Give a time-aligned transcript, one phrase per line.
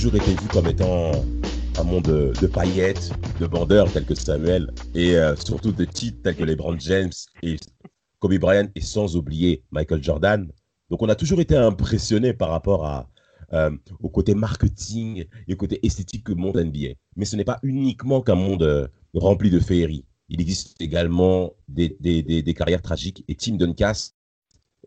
[0.00, 1.10] Toujours été vu comme étant
[1.78, 6.36] un monde de, paillettes, de bandeurs tels que Samuel, et euh, surtout de titres tels
[6.36, 7.56] que LeBron James et
[8.18, 10.50] Kobe Bryant, et sans oublier Michael Jordan.
[10.88, 13.06] Donc on a toujours été impressionné par rapport
[13.52, 16.94] euh, au côté marketing et au côté esthétique que monde NBA.
[17.16, 20.06] Mais ce n'est pas uniquement qu'un monde euh, rempli de féeries.
[20.30, 23.22] Il existe également des, des, carrières tragiques.
[23.28, 24.12] Et Tim Duncas,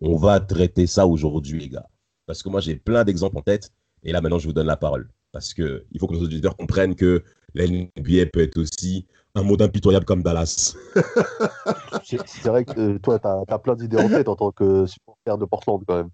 [0.02, 1.88] on va traiter ça aujourd'hui, les gars.
[2.26, 3.72] Parce que moi, j'ai plein d'exemples en tête.
[4.04, 5.10] Et là, maintenant, je vous donne la parole.
[5.32, 7.24] Parce qu'il faut que nos auditeurs comprennent que
[7.56, 10.76] la NBA peut être aussi un mot impitoyable comme Dallas.
[12.04, 15.38] c'est vrai que euh, toi, tu as, plein d'idées en tête en tant que supporter
[15.38, 16.10] de Portland, quand même.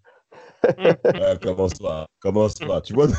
[1.42, 2.82] commence-toi, commence-toi.
[2.82, 3.08] Tu vois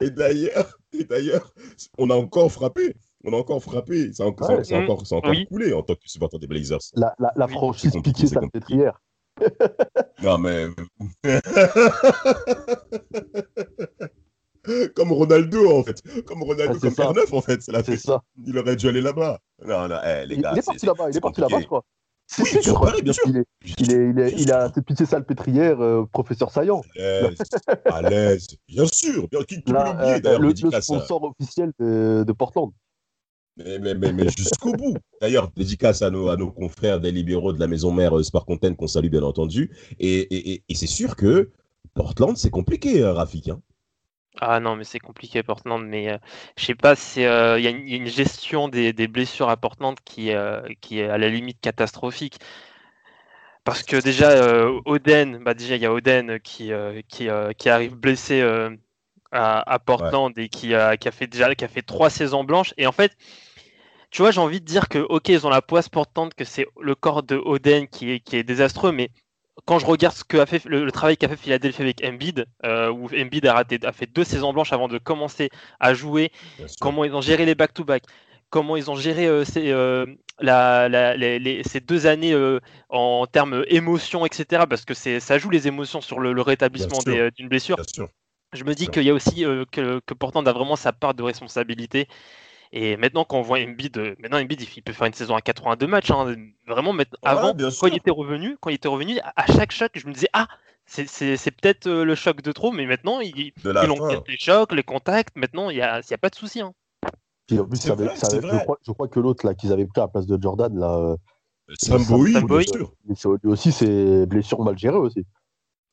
[0.00, 1.52] Et d'ailleurs, et d'ailleurs,
[1.98, 2.96] on a encore frappé.
[3.24, 4.12] On a encore frappé.
[4.12, 6.80] C'est encore, encore, encore coulé en tant que supporter des Blazers.
[6.94, 9.00] La, la, la franchise piquée salpêtrière.
[10.22, 10.68] Non, mais.
[14.94, 16.00] Comme Ronaldo, en fait.
[16.24, 17.60] Comme Ronaldo, ah, comme R9, en fait.
[17.62, 18.22] C'est la ça.
[18.46, 19.40] Il aurait dû aller là-bas.
[19.66, 20.52] Non, non, eh, les gars.
[20.54, 21.82] Il, est parti là-bas, il est parti là-bas, je crois.
[22.38, 23.24] Oui, je crois, bien sûr.
[23.26, 23.44] Il, est,
[23.78, 26.82] il, est, il, est, il a cette pitié salpêtrière, euh, professeur Saillant.
[27.86, 29.26] À l'aise, bien sûr.
[29.28, 32.72] Bien, qui, qui Là, euh, d'ailleurs, le, le sponsor officiel de, de Portland.
[33.64, 34.96] Mais, mais, mais, jusqu'au bout.
[35.20, 38.46] D'ailleurs, dédicace à nos, à nos confrères des libéraux de la maison mère euh, Sport
[38.46, 39.70] Content qu'on salue bien entendu.
[39.98, 41.50] Et, et, et c'est sûr que
[41.94, 43.48] Portland, c'est compliqué, euh, Rafik.
[43.48, 43.60] Hein.
[44.40, 45.84] Ah non, mais c'est compliqué Portland.
[45.84, 46.18] Mais euh,
[46.56, 50.30] je sais pas, il y, a une gestion des, des, blessures à Portland qui,
[50.80, 52.38] qui est à la limite catastrophique.
[53.64, 56.72] Parce que déjà, Oden, bah déjà il y a Oden qui,
[57.08, 58.42] qui, qui arrive blessé
[59.32, 62.74] à, Portland et qui a, qui a, fait déjà qui a fait trois saisons blanches.
[62.76, 63.16] Et en fait,
[64.12, 66.66] tu vois, j'ai envie de dire que, ok, ils ont la poisse portante, que c'est
[66.80, 69.10] le corps de Oden qui est, qui est désastreux, mais
[69.64, 72.90] quand je regarde ce que a fait le, travail qu'a fait Philadelphie avec Embiid, euh,
[72.90, 75.48] où Embiid a, raté, a fait deux saisons blanches avant de commencer
[75.80, 76.30] à jouer,
[76.78, 78.02] comment ils ont géré les back-to-back,
[78.50, 80.04] comment ils ont géré euh, ces, euh,
[80.40, 82.36] la, les, ces, deux années
[82.90, 84.64] en termes émotions, etc.
[84.68, 86.98] Parce que ça joue les émotions sur le, rétablissement
[87.34, 87.76] d'une blessure.
[88.52, 91.22] Je me dis qu'il y a aussi que, que Portland a vraiment sa part de
[91.22, 92.08] responsabilité.
[92.74, 95.42] Et maintenant, quand on voit Embiid, euh, maintenant Embiid, il peut faire une saison à
[95.42, 96.10] 82 matchs.
[96.10, 96.34] Hein.
[96.66, 100.14] Vraiment, avant, quand il était revenu, quand il était revenu, à chaque choc, je me
[100.14, 100.48] disais ah,
[100.86, 105.36] c'est peut-être euh, le choc de trop, mais maintenant, ils, ont les chocs, les contacts.
[105.36, 106.60] Maintenant, il n'y a, a, pas de souci.
[106.60, 106.72] Hein.
[107.50, 110.96] je, crois, que l'autre là qu'ils avaient pris à la place de Jordan là.
[110.96, 111.16] Euh,
[111.78, 112.92] Samboui, bien sûr.
[113.42, 115.24] Lui aussi, c'est blessure mal gérée aussi.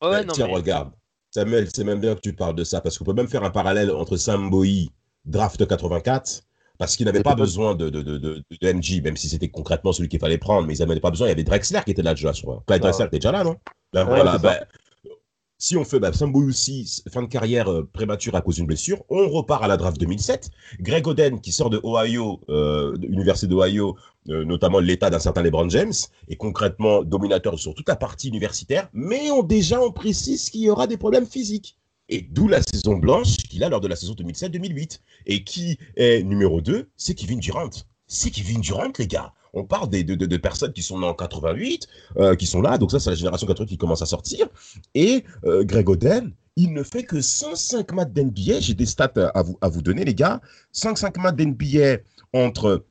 [0.02, 0.92] Ouais, non, tiens, regarde.
[1.30, 3.50] Samuel, c'est même bien que tu parles de ça, parce qu'on peut même faire un
[3.50, 4.90] parallèle entre Samboui,
[5.24, 6.42] draft 84,
[6.80, 10.08] parce qu'ils n'avaient pas besoin de, de, de, de, MG, même si c'était concrètement celui
[10.08, 11.26] qu'il fallait prendre, mais ils n'avaient pas besoin.
[11.26, 12.64] Il y avait Drexler qui était là déjà, je crois.
[12.66, 13.56] Clyde Drexler était déjà là, non?
[13.92, 14.56] Ben, voilà, ben,
[15.58, 19.28] si on fait ben, aussi, fin de carrière euh, prémature à cause d'une blessure, on
[19.28, 20.48] repart à la draft 2007.
[20.80, 23.98] Greg Oden, qui sort de Ohio, euh, l'université d'Ohio,
[24.30, 25.92] euh, notamment l'état d'un certain LeBron James,
[26.30, 30.70] est concrètement dominateur sur toute la partie universitaire, mais on, déjà on précise qu'il y
[30.70, 31.76] aura des problèmes physiques.
[32.10, 35.00] Et d'où la saison blanche qu'il a lors de la saison 2007-2008.
[35.26, 37.70] Et qui est numéro 2 C'est Kevin Durant.
[38.06, 39.32] C'est Kevin Durant, les gars.
[39.52, 41.88] On parle de, de, personnes qui sont nées en 88,
[42.18, 42.78] euh, qui sont là.
[42.78, 44.48] Donc ça, c'est la génération 88 qui commence à sortir.
[44.94, 48.60] Et euh, Greg Oden, il ne fait que 105 matchs d'NBA.
[48.60, 50.40] J'ai des stats à vous, à vous donner, les gars.
[50.72, 51.98] 105 matchs d'NBA
[52.32, 52.84] entre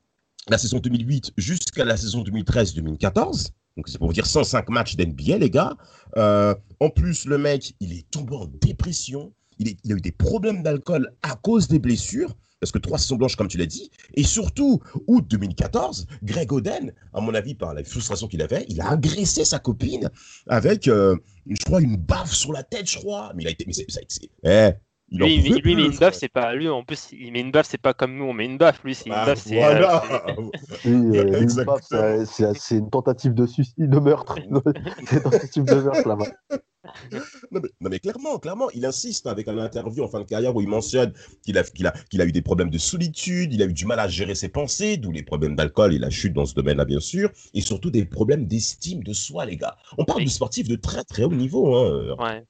[0.49, 3.49] la saison 2008 jusqu'à la saison 2013-2014.
[3.79, 5.73] Donc c'est pour vous dire 105 matchs d'NBA, les gars.
[6.17, 9.31] Euh, en plus, le mec, il est tombé en dépression.
[9.57, 12.35] Il, a eu des problèmes d'alcool à cause des blessures.
[12.59, 13.89] Parce que trois saisons blanches, comme tu l'as dit.
[14.15, 18.81] Et surtout, août 2014, Greg Oden, à mon avis, par la frustration qu'il avait, il
[18.81, 20.09] a agressé sa copine
[20.47, 21.15] avec, euh,
[21.49, 23.31] je crois, une baffe sur la tête, je crois.
[23.33, 23.63] Mais il a été.
[23.65, 24.01] Mais ça,
[24.43, 24.71] eh,
[25.11, 26.69] lui, il, lui, met une baffe, c'est pas lui.
[26.69, 28.83] En plus, il met une baffe, c'est pas comme nous, on met une baffe.
[28.83, 29.55] Lui, c'est une baffe, c'est.
[29.55, 30.03] Voilà.
[32.55, 34.35] c'est une tentative de suicide, de meurtre.
[35.07, 36.25] c'est une tentative de meurtre là-bas.
[37.51, 40.55] non, mais, non, mais clairement, clairement, il insiste avec un interview en fin de carrière
[40.55, 41.13] où il mentionne
[41.43, 43.85] qu'il a, qu'il a, qu'il a eu des problèmes de solitude, il a eu du
[43.85, 46.85] mal à gérer ses pensées, d'où les problèmes d'alcool et la chute dans ce domaine-là,
[46.85, 49.77] bien sûr, et surtout des problèmes d'estime de soi, les gars.
[49.97, 50.25] On parle Oui.
[50.25, 51.75] de sportifs de très très haut niveau.
[51.75, 52.15] Hein.
[52.17, 52.45] Ouais.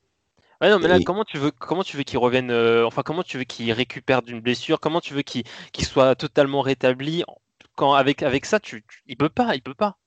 [0.61, 3.01] Ouais, non, mais là, Et- comment tu veux, comment tu veux qu'il revienne, euh, enfin,
[3.01, 7.23] comment tu veux qu'il récupère d'une blessure, comment tu veux qu'il qu'il soit totalement rétabli
[7.75, 9.97] quand avec, avec ça, tu, tu- il peut pas, il peut pas,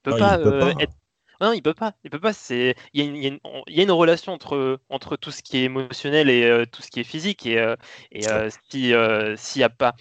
[0.00, 0.76] il peut Non, pas, il peut euh, pas.
[0.78, 0.94] être-
[1.40, 2.32] non, il peut pas, il peut pas.
[2.34, 4.80] C'est, il y a une, il y a une- il y a une relation entre,
[4.90, 7.76] entre tout ce qui est émotionnel et euh, tout ce qui est physique et, euh,
[8.12, 9.94] et euh, si, euh, s'il y a pas,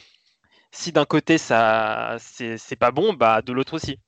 [0.71, 3.99] si d'un côté ça, c'est c'est pas bon, bah de l'autre aussi.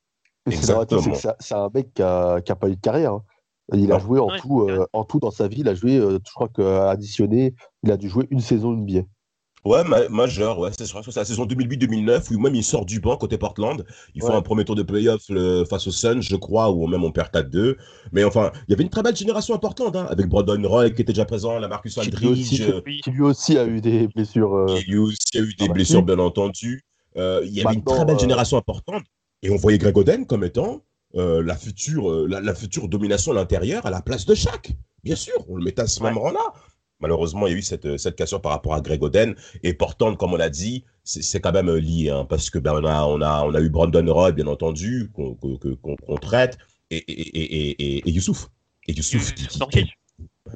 [0.50, 0.74] C'est
[1.12, 3.14] c'est c'est un mec qui a, qui a pas eu de carrière.
[3.14, 3.24] hein.
[3.72, 5.96] Il a joué en Ouais, tout, euh, en tout dans sa vie, il a joué,
[5.98, 9.04] euh, je crois qu'à additionné, il a dû jouer une saison NBA.
[9.64, 13.38] Ouais, ma- majeur, ouais, c'est la saison 2008-2009 où même il sort du banc côté
[13.38, 13.86] Portland.
[14.14, 14.36] Il fait Ouais.
[14.36, 15.22] un premier tour de playoff
[15.70, 17.78] face aux Suns, je crois, ou même on perd 4-2.
[18.12, 20.90] Mais enfin, il y avait une très belle génération à Portland, hein, avec Brandon Roy
[20.90, 23.66] qui était déjà présent, la Marcus Qui lui aussi, Aldridge, euh, qui lui aussi a
[23.66, 24.54] eu des blessures.
[24.54, 26.82] euh, qui lui aussi a eu des Ah blessures, bien entendu.
[27.16, 29.02] Euh, il y avait une très belle génération à Portland.
[29.44, 30.82] Et on voyait Greg Oden comme étant
[31.16, 34.72] euh, la, future, euh, la, la future domination à l'intérieur à la place de Shaq.
[35.04, 36.10] Bien sûr, on le mettait à ce Ouais.
[36.10, 36.54] même rang-là.
[37.00, 39.36] Malheureusement, il y a eu cette, euh, cette cassure par rapport à Greg Oden.
[39.62, 42.10] Et Portland, comme on l'a dit, c'est quand même lié.
[42.10, 45.12] hein, parce que ben, on, a, on, a, on a eu Brandon Roy, bien entendu,
[45.14, 46.58] qu'on traite,
[46.92, 48.50] et, et, et, et, Youssouf.
[48.88, 49.86] Et Youssouf, qui,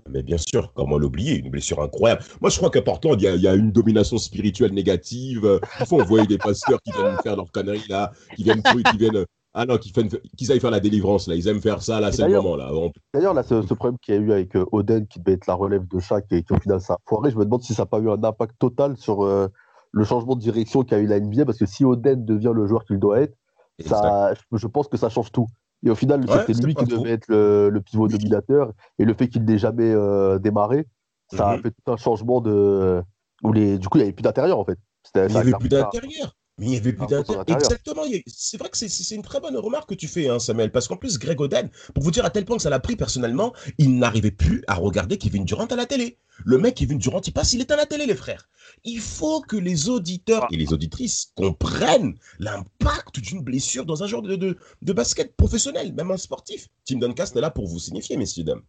[0.09, 2.21] mais bien sûr, comment l'oublier Une blessure incroyable.
[2.41, 5.43] Moi, je crois qu'à Portland, il y, a- il y a une domination spirituelle négative.
[5.45, 8.61] Euh, Des fois, on voyait des pasteurs qui viennent faire leurs conneries là, qui viennent,
[8.63, 9.25] qui viennent,
[9.59, 11.35] ah non, qu'ils aillent faire la délivrance là.
[11.35, 12.69] Ils aiment faire ça là, c'est le d'ailleurs- moment là.
[12.73, 15.33] On- D'ailleurs, là, ce, ce problème qu'il y a eu avec euh, Oden, qui devait
[15.33, 17.63] être la relève de Shaq et qui au final ça a foiré, je me demande
[17.63, 19.47] si ça n'a pas eu un impact total sur euh,
[19.91, 22.85] le changement de direction qu'a eu la NBA, parce que si Oden devient le joueur
[22.85, 23.35] qu'il doit être,
[23.83, 25.47] ça, je, je pense que ça change tout.
[25.85, 29.13] Et au final, Ouais, c'était lui qui devait être le, le pivot dominateur, et le
[29.13, 30.85] fait qu'il n'ait jamais euh, démarré,
[31.31, 31.63] ça a Mhm.
[31.63, 33.01] fait tout un changement de.
[33.43, 33.77] Où les...
[33.77, 34.79] Du coup, il n'y avait plus d'intérieur en fait.
[35.15, 36.33] Il n'y avait plus d'intérieur.
[36.59, 37.43] Mais il n'y avait plus intérieur.
[37.47, 38.01] Exactement.
[38.25, 40.71] C'est vrai que c'est- une très bonne remarque que tu fais, hein, Samuel.
[40.71, 42.95] Parce qu'en plus, Greg Oden, pour vous dire à tel point que ça l'a pris
[42.95, 46.17] personnellement, il n'arrivait plus à regarder Kevin Durant à la télé.
[46.45, 48.47] Le mec, Kevin Durant, il passe, il est à la télé, les frères.
[48.83, 54.21] Il faut que les auditeurs et les auditrices comprennent l'impact d'une blessure dans un genre
[54.21, 56.67] de, de, de basket professionnel, même un sportif.
[56.85, 58.61] Tim Duncast est là pour vous signifier, messieurs, dames.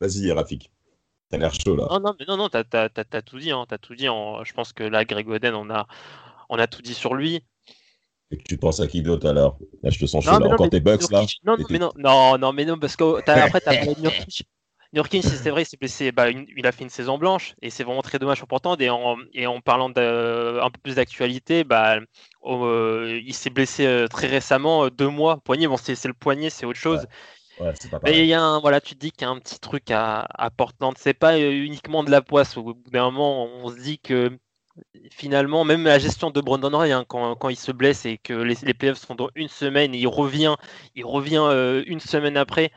[0.00, 0.70] Vas-y, Rafik.
[1.28, 1.86] T'as l'air chaud, là.
[1.90, 4.04] Non, non, non, non, t'as, t'as, t'as- t'as tout dit, hein, t'as tout dit.
[4.06, 5.86] Je pense que là, Greg Oden, on a,
[6.48, 7.42] on a tout dit sur lui.
[8.30, 9.58] Et tu penses à qui d'autre, alors?
[9.82, 12.52] Là, je te sens chaud, Encore tes bucks, là non, non, mais non, non, non,
[12.52, 14.44] mais non, parce que t'as- après, t'as Nurkic.
[14.92, 16.12] Nurkic, c'est vrai, il s'est blessé.
[16.12, 18.80] Bah, une- il a fait une saison blanche et c'est vraiment très dommage pour Portland.
[18.80, 21.98] Et en, et en parlant de, un peu plus d'actualité, bah,
[22.44, 25.38] euh, il s'est blessé euh, très récemment, euh, deux mois.
[25.44, 27.06] Poignet, bon, c'est le poignet, c'est autre chose.
[27.58, 29.58] Ouais, pas Mais y a un, voilà, tu te dis qu'il y a un petit
[29.60, 30.94] truc à, à Portland.
[30.98, 32.56] C'est pas uniquement de la poisse.
[32.56, 34.38] Au bout d'un moment, on se dit que
[35.10, 38.32] finalement, même la gestion de Brandon Roy, hein, quand, quand il se blesse et que
[38.34, 40.56] les, les playoffs sont dans une semaine, et il revient,
[40.94, 42.72] il revient euh, une semaine après.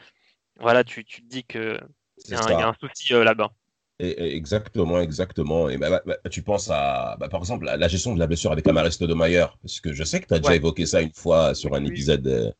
[0.59, 1.79] Voilà, tu, tu te dis que
[2.27, 3.51] il y, y a un souci euh, là-bas.
[3.99, 5.67] Exactement, exactement.
[5.67, 8.27] Et bah, bah, bah, tu penses à, bah, par exemple, la, la gestion de la
[8.27, 11.13] blessure avec Amaris Stoudemire, parce que je sais que tu as déjà évoqué ça une
[11.13, 11.89] fois sur un Oui.
[11.89, 12.25] épisode.
[12.27, 12.51] euh,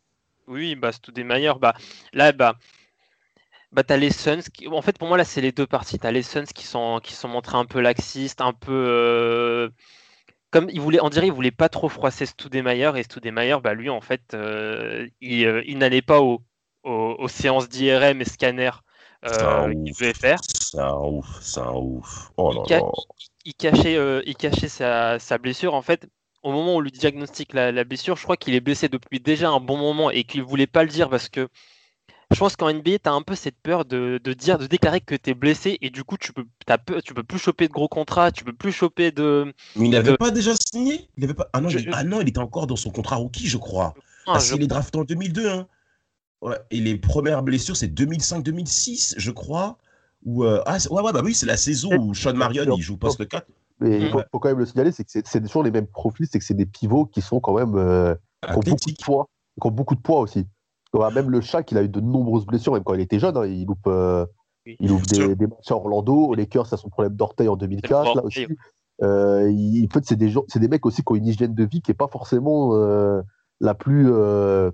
[0.47, 0.91] Oui, bah,
[1.23, 1.59] meilleurs.
[1.59, 1.75] Bah,
[2.11, 2.57] là, bah,
[3.71, 4.41] bah, t'as les Suns.
[4.53, 4.67] Qui...
[4.67, 5.99] En fait, pour moi, là, c'est les deux parties.
[5.99, 8.71] T'as les Suns qui sont, qui sont montrés un peu laxistes, un peu.
[8.73, 9.69] euh,
[10.51, 12.97] Comme ils voulaient, on dirait, ils voulaient pas trop froisser Stoudemire.
[12.97, 16.43] Et Stoudemire, bah, lui, en fait, euh, il, euh, il n'allait pas au-
[16.83, 18.71] au- aux séances d'IRM et scanner
[19.25, 20.41] euh, qu'il devait faire.
[20.73, 22.31] C'est un ouf, c'est un ouf.
[22.37, 22.83] Oh Il ca-
[23.45, 25.73] il cachait, il cachait sa, sa blessure.
[25.73, 26.07] En fait,
[26.43, 29.19] au moment où on lui diagnostique la, la blessure, je crois qu'il est blessé depuis
[29.19, 31.49] déjà un bon moment et qu'il voulait pas le dire parce que
[32.31, 35.01] je pense qu'en NBA, tu as un peu cette peur de, de dire, de déclarer
[35.01, 36.45] que tu es blessé et du coup, tu peux,
[36.85, 39.53] peu- tu peux plus choper de gros contrats, tu peux plus choper de.
[39.75, 41.09] Mais il n'avait de- pas déjà signé?
[41.17, 41.49] Il avait pas...
[41.53, 41.89] ah, non, Je- il...
[41.91, 43.93] ah non, il était encore dans son contrat rookie, je crois.
[44.27, 45.49] Ah, Parce je- qu'il est drafté en 2002.
[45.49, 45.67] Hein.
[46.41, 46.55] Ouais.
[46.71, 49.77] Et les premières blessures, c'est 2005-2006, je crois.
[50.25, 52.97] Ou euh, ah, ouais, ouais, bah oui, c'est la saison où Sean Marion il joue
[52.97, 53.47] poste 4.
[53.79, 54.11] Mais il Mm.
[54.11, 56.43] faut, faut quand même le signaler, c'est que c'est toujours les mêmes profils, c'est que
[56.45, 58.13] c'est des pivots qui sont quand même euh,
[58.45, 59.29] qui ont beaucoup de poids,
[59.61, 60.45] qui ont beaucoup de poids aussi.
[60.93, 63.45] Même le chat, il a eu de nombreuses blessures, même quand il était jeune, hein,
[63.45, 64.25] il loupe, euh,
[64.65, 64.75] Oui.
[64.79, 67.55] il loupe des, des matchs à Orlando, aux Lakers, ça a son problème d'orteil en
[67.55, 68.47] 2004, là aussi.
[69.01, 71.53] Euh, il- en fait, c'est des, gens- c'est des mecs aussi qui ont une hygiène
[71.53, 73.21] de vie qui n'est pas forcément euh,
[73.61, 74.71] la plus, euh,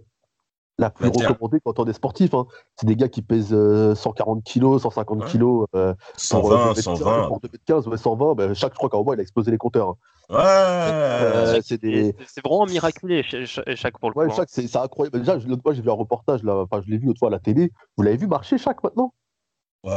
[0.78, 2.34] la plus Bah, recommandée quand on est sportif.
[2.34, 2.46] hein.
[2.76, 5.26] C'est des gars qui pèsent euh, 140 kilos, 150 Ouais.
[5.26, 5.68] kilos.
[5.76, 5.94] euh,
[6.30, 7.28] pour, 120, euh, 2m15, 120.
[7.28, 9.90] Pour 2m15, ouais, 120, ben, chaque, je crois qu'en mois, il a explosé les compteurs.
[9.90, 9.96] hein.
[10.30, 10.38] Ouais.
[10.42, 12.16] Euh, c'est des...
[12.44, 14.32] Vraiment miraculé cha- cha- chaque pour le Ouais, coup.
[14.32, 14.36] hein.
[14.36, 15.20] chaque, c'est c'est incroyable.
[15.20, 17.32] Déjà, l'autre fois, j'ai vu un reportage, là, enfin, je l'ai vu l'autre fois à
[17.32, 17.72] la télé.
[17.96, 19.14] Vous l'avez vu marcher chaque maintenant?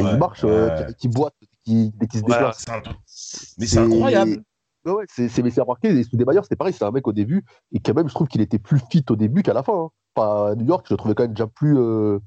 [0.00, 1.32] Il marche, euh, qui, boite,
[1.64, 2.64] qui, qu'il se déplace.
[3.58, 4.42] Mais c'est incroyable.
[4.84, 5.88] Ouais, c'est mais c'est remarqué.
[5.88, 8.40] Et Soudebayer, c'était pareil, c'est un mec au début, et quand même, je trouve qu'il
[8.42, 9.88] était plus fit au début qu'à la fin.
[10.20, 12.18] À New York, je le trouvais quand même déjà plus, euh,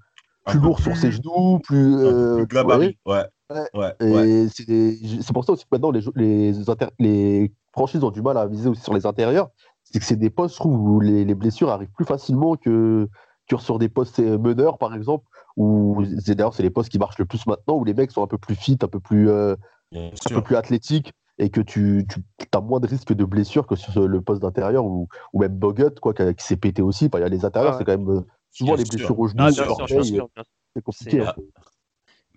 [0.46, 1.96] plus lourd sur ses genoux, plus.
[1.98, 2.96] Euh, plus ouais.
[3.06, 3.26] ouais.
[3.74, 3.96] ouais.
[4.02, 6.54] Et c'est pour ça aussi que maintenant, les, les,
[7.00, 9.50] les franchises ont du mal à viser aussi sur les intérieurs.
[9.84, 13.10] C'est que c'est des postes, où les, les, blessures arrivent plus facilement que,
[13.50, 15.26] que sur des postes euh, meneurs, par exemple,
[15.58, 18.28] où d'ailleurs, c'est les postes qui marchent le plus maintenant, où les mecs sont un
[18.28, 19.56] peu plus fit, un peu plus, euh,
[19.94, 22.22] un peu plus athlétiques et que tu, tu
[22.54, 26.00] as moins de risques de blessures que sur le poste d'intérieur ou, ou même Bogut
[26.00, 27.10] quoi, qui, s'est pété aussi.
[27.12, 28.22] il y a les intérieurs, c'est quand même euh,
[28.52, 31.22] souvent les blessures au genou, c'est compliqué.
[31.22, 31.34] Hein.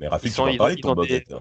[0.00, 1.22] Mais Rafik, tu vas parler de ton Bogut.
[1.30, 1.40] Hein.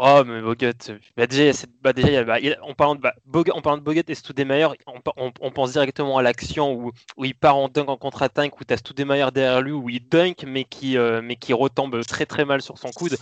[0.00, 3.78] Oh, mais Bogut, bah déjà, bah, déjà bah, en, parlant de, bah, Bogut, en parlant
[3.78, 7.56] de Bogut et Stoudemire, on, on, on, pense directement à l'action où, où, il part
[7.56, 10.96] en dunk en contre-attaque, où tu as Stoudemire derrière lui, où il dunk, mais qui,
[10.96, 13.16] euh, mais qui retombe très très mal sur son coude.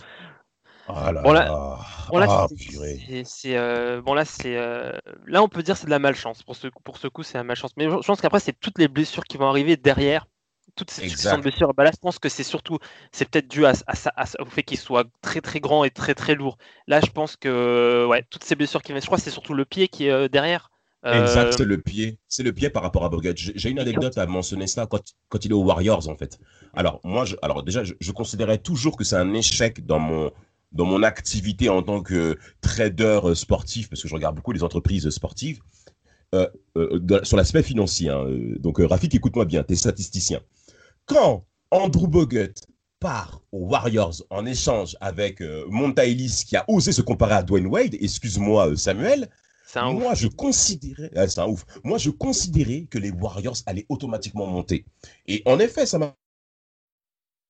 [0.89, 1.79] Ah là, bon là,
[2.09, 2.47] bon là
[3.25, 4.93] c'est euh, bon là c'est euh,
[5.25, 6.43] là on peut dire c'est de la malchance.
[6.43, 7.71] Pour ce pour ce coup c'est la malchance.
[7.75, 10.27] Mais je, pense qu'après c'est toutes les blessures qui vont arriver derrière.
[10.75, 11.73] Toutes ces de blessures.
[11.73, 12.77] Bah là je pense que c'est surtout
[13.11, 13.73] c'est peut-être dû à,
[14.39, 16.57] au fait qu'il soit très très grand et très très lourd.
[16.87, 19.65] Là je pense que ouais toutes ces blessures qui viennent je crois c'est surtout le
[19.65, 20.69] pied qui est euh, derrière.
[21.03, 22.17] Exact, c'est le pied.
[22.27, 23.33] C'est le pied par rapport à Bogut.
[23.35, 26.37] J'ai une anecdote à mentionner ça quand, quand, il est aux Warriors, en fait.
[26.73, 30.31] Alors, moi, je, alors déjà, je, je considérais toujours que c'est un échec dans mon,
[30.71, 34.63] dans mon activité en tant que trader euh, sportif, parce que je regarde beaucoup les
[34.63, 35.59] entreprises sportives,
[36.35, 36.47] euh,
[36.77, 38.09] euh, sur l'aspect financier.
[38.09, 38.25] Hein,
[38.59, 40.41] donc, Rafik, écoute-moi bien, tu es statisticien.
[41.05, 42.53] Quand Andrew Bogut
[42.99, 47.95] part aux Warriors en échange avec Montaïlis qui a osé se comparer à Dwayne Wade,
[47.99, 49.29] excuse-moi Samuel,
[49.75, 51.63] moi je considérais, c'est un ouf.
[51.83, 54.83] Moi je considérais que les Warriors allaient automatiquement monter.
[55.27, 56.15] Et en effet, ça m'a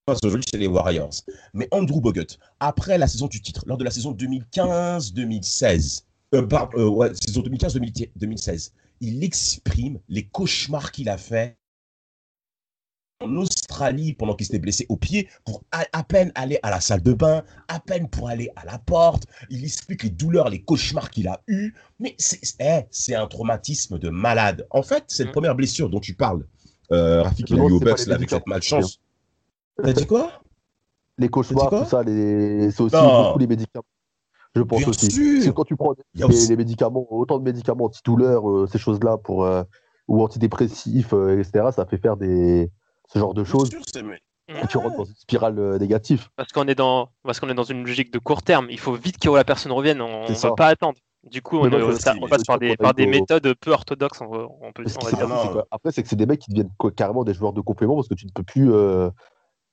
[0.08, 1.14] aujourd'hui chez les Warriors.
[1.54, 6.88] Mais Andrew Bogut, après la saison du titre, lors de la saison 2015-2016, euh, euh,
[6.88, 8.72] ouais, saison 2015-2016,
[9.02, 11.58] il exprime les cauchemars qu'il a fait
[13.20, 17.02] en Australie pendant qu'il s'était blessé au pied pour à, peine aller à la salle
[17.02, 19.24] de bain, à peine pour aller à la porte.
[19.50, 21.74] Il explique les douleurs, les cauchemars qu'il a eus.
[22.00, 24.68] Mais c'est eh, un traumatisme de malade.
[24.70, 25.32] En fait, cette mm.
[25.32, 26.46] première blessure dont tu parles,
[26.92, 29.00] euh, Rafik, il a eu au Bucks avec cette malchance.
[29.84, 30.32] T'as dit quoi?
[31.18, 32.70] Les cauchemars, tout ça, les...
[32.72, 33.86] c'est aussi beaucoup les médicaments.
[34.56, 35.42] Je pense aussi.
[35.42, 39.64] C'est quand tu prends les, médicaments, autant de médicaments antidouleurs, euh, ces choses-là, pour euh,
[40.08, 42.72] ou antidépressifs, euh, etc., ça fait faire des
[43.08, 43.70] ce genre de choses.
[43.70, 43.82] Sûr,
[44.50, 46.30] et tu rentres dans une spirale négative.
[46.38, 48.68] Parce qu'on est dans parce qu'on est dans une logique de court terme.
[48.70, 50.02] Il faut vite que la personne revienne.
[50.02, 50.98] On ne va pas attendre.
[51.24, 51.70] Du coup, on,
[52.30, 54.22] passe par des, par des méthodes peu orthodoxes.
[54.22, 54.86] On, peut,
[55.70, 58.14] Après, c'est que c'est des mecs qui deviennent carrément des joueurs de complément parce que
[58.14, 58.72] tu ne peux plus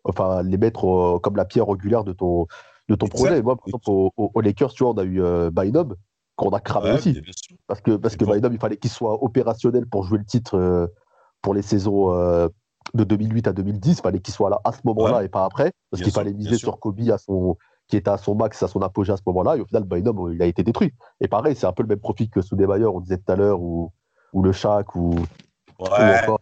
[0.05, 2.47] enfin, les mettre euh, comme la pierre angulaire de ton,
[2.89, 3.43] de ton projet.
[3.43, 5.95] moi, par exemple, aux, Lakers, tu vois, on a eu euh, Bynum,
[6.37, 7.21] qu'on a cramé aussi.
[7.67, 10.87] Parce que, parce que Bynum, il fallait qu'il soit opérationnel pour jouer le titre euh,
[11.43, 12.11] pour les saisons
[12.95, 13.99] de 2008 à 2010.
[13.99, 15.73] Il fallait qu'il soit là à ce moment-là et pas après.
[15.91, 17.57] Parce qu'il fallait miser sur Kobe à son,
[17.89, 19.57] qui était à son max, à son apogée à ce moment-là.
[19.57, 20.93] Et au final, Bynum, il a été détruit.
[21.21, 23.61] Et pareil, c'est un peu le même profil que Soudebayer, on disait tout à l'heure,
[23.61, 23.93] ou,
[24.33, 25.17] ou le Shaq, ou,
[25.81, 25.89] ouais.
[26.01, 26.37] Euh,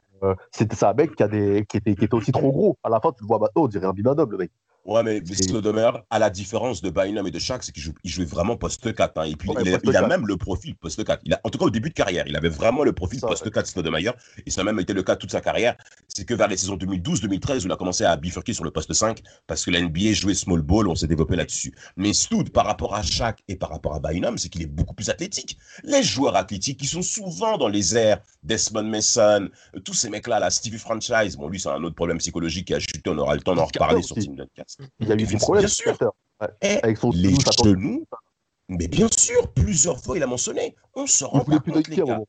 [0.50, 2.78] c'était un mec qui, a des, qui, était, qui était aussi trop gros.
[2.82, 4.52] À la fin, tu le vois maintenant, on dirait un bimanum, le mec.
[4.84, 8.56] Ouais, mais Slodomer, à la différence de Bynum et de Shaq, c'est qu'il jouait vraiment
[8.56, 9.18] poste 4.
[9.18, 9.24] Hein.
[9.24, 9.48] Et puis,
[9.84, 11.22] il, a, même le profil poste 4.
[11.24, 13.48] Il a, en tout cas, au début de carrière, il avait vraiment le profil poste
[13.48, 14.10] 4 Slodomer.
[14.44, 15.76] Et ça a même été le cas toute sa carrière.
[16.08, 18.92] C'est que vers les saisons 2012-2013, où il a commencé à bifurquer sur le poste
[18.92, 21.72] 5, parce que la NBA jouait small ball, on s'est développé là-dessus.
[21.96, 24.94] Mais Stoud, par rapport à Shaq et par rapport à Bynum, c'est qu'il est beaucoup
[24.94, 25.58] plus athlétique.
[25.84, 29.48] Les joueurs athlétiques, qui sont souvent dans les airs, Desmond Mason,
[29.84, 32.80] tous ces mecs-là, la Stevie Franchise, bon, lui, c'est un autre problème psychologique qui a
[32.80, 34.71] chuté, on aura le temps d'en reparler sur Team 4.
[35.00, 35.96] Il y a eu des problèmes, bien sûr.
[36.60, 38.04] Avec son les genoux,
[38.68, 40.74] mais bien sûr, plusieurs fois, il a mentionné.
[40.94, 42.20] On se rend il plus dunker à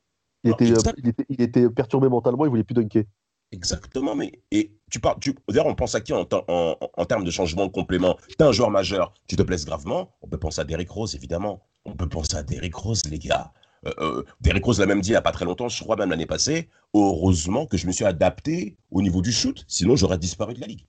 [0.44, 3.06] il, était, il, était, il était perturbé mentalement, il voulait plus dunker.
[3.52, 7.24] Exactement, mais et tu parles, tu, d'ailleurs, on pense à qui en, en, en, termes
[7.24, 8.18] de changement de complément?
[8.38, 11.64] T'es un joueur majeur, tu te blesses gravement, on peut penser à Derrick Rose, évidemment.
[11.86, 13.54] On peut penser à Derrick Rose, les gars.
[13.86, 15.96] Euh, euh, Derrick Rose l'a même dit il n'y a pas très longtemps, je crois
[15.98, 16.70] même l'année passée.
[16.94, 20.68] Heureusement que je me suis adapté au niveau du shoot, sinon j'aurais disparu de la
[20.68, 20.86] ligue.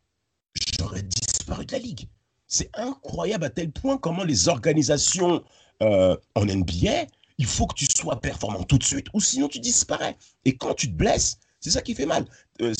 [0.78, 1.02] J'aurais
[1.44, 2.08] disparu de la ligue.
[2.46, 5.42] C'est incroyable à tel point comment les organisations
[5.82, 7.06] euh, en NBA,
[7.38, 10.16] il faut que tu sois performant tout de suite, ou sinon tu disparais.
[10.44, 12.26] Et quand tu te blesses, c'est ça qui fait mal.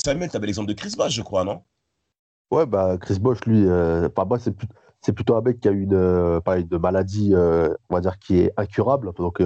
[0.05, 1.63] Samuel, tu avais l'exemple de Chris Bosh, je crois, non?
[2.51, 3.67] Ouais, bah Chris Bosh, lui,
[4.15, 4.55] pas moi, c'est
[5.01, 9.13] c'est plutôt un mec qui a une, une maladie, on va dire, qui est incurable.
[9.15, 9.41] Donc,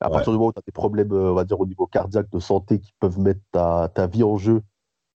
[0.00, 1.86] à partir du moment où tu as des problèmes, euh, on va dire, au niveau
[1.86, 4.62] cardiaque, de santé, qui peuvent mettre ta, ta vie en jeu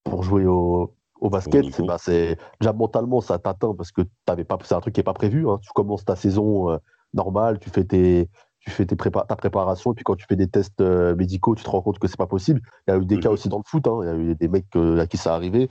[0.04, 4.44] pour jouer au, Au basket, c'est, bah, c'est déjà mentalement ça t'atteint parce que t'avais
[4.44, 5.48] pas, c'est un truc qui est pas prévu.
[5.50, 5.60] hein.
[5.62, 6.78] Tu commences ta saison euh,
[7.14, 8.30] normale, tu fais tes,
[8.60, 11.56] tu fais tes prépa- ta préparation, et puis quand tu fais des tests euh, médicaux,
[11.56, 12.62] tu te rends compte que c'est pas possible.
[12.88, 13.34] Il y a eu des cas Mhm.
[13.34, 13.88] aussi dans le foot.
[13.88, 14.00] hein.
[14.04, 15.70] Il y a eu des mecs euh, à qui ça arrivait.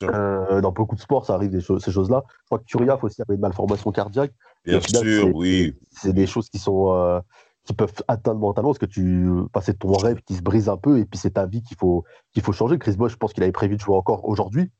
[0.00, 2.22] Dans beaucoup de sports, ça arrive des choses, ces choses-là.
[2.28, 4.32] Je crois que Turiaf aussi avait une malformation cardiaque.
[4.64, 5.74] bien final, sûr, oui.
[5.90, 7.20] C'est des choses qui sont
[7.64, 10.98] qui peuvent atteindre mentalement parce que tu passes ton rêve qui se brise un peu
[10.98, 12.78] et puis c'est ta vie qu'il faut qu'il faut changer.
[12.78, 14.70] Chris Bosh, je pense qu'il avait prévu de jouer encore aujourd'hui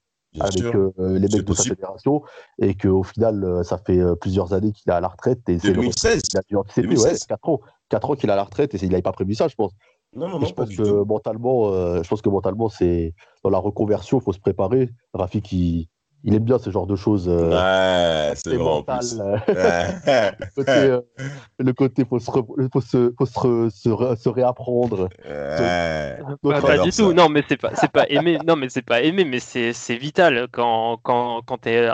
[0.40, 2.22] avec euh, les mecs de sa fédération
[2.60, 5.40] et qu'au final, euh, ça fait euh, plusieurs années qu'il est à la retraite.
[5.48, 6.22] Et c'est le 2016.
[6.32, 7.12] il a dû anticiper, 2016.
[7.12, 7.60] ouais, 4 ans.
[7.90, 9.72] 4 ans qu'il est à la retraite et il n'avait pas prévu ça, je pense.
[10.14, 11.04] Non, non, Et non, je pense que tout.
[11.04, 14.90] mentalement, euh, je pense que mentalement, c'est dans la reconversion, il faut se préparer.
[15.12, 15.88] Rafik, il,
[16.24, 17.28] il aime bien ce genre de choses.
[17.28, 20.32] euh, Ouais, c'est euh, Ouais.
[20.38, 21.00] le côté, euh,
[21.58, 25.08] le côté faut se, re- faut se, faut se, se, se réapprendre.
[25.24, 26.18] Ouais.
[26.22, 27.02] Bah, D'autres pas du ça.
[27.02, 27.12] tout.
[27.12, 28.38] Non, mais c'est pas, c'est pas aimé.
[28.44, 31.88] Non, mais c'est pas aimé, mais c'est, c'est vital quand, quand, quand t'es,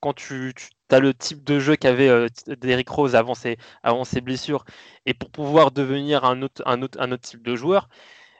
[0.00, 2.28] quand tu, tu as le type de jeu qu'avait euh,
[2.60, 4.64] Derrick Rose avant ses, avant ses blessures,
[5.04, 7.88] et pour pouvoir devenir un autre, un autre, un autre type de joueur.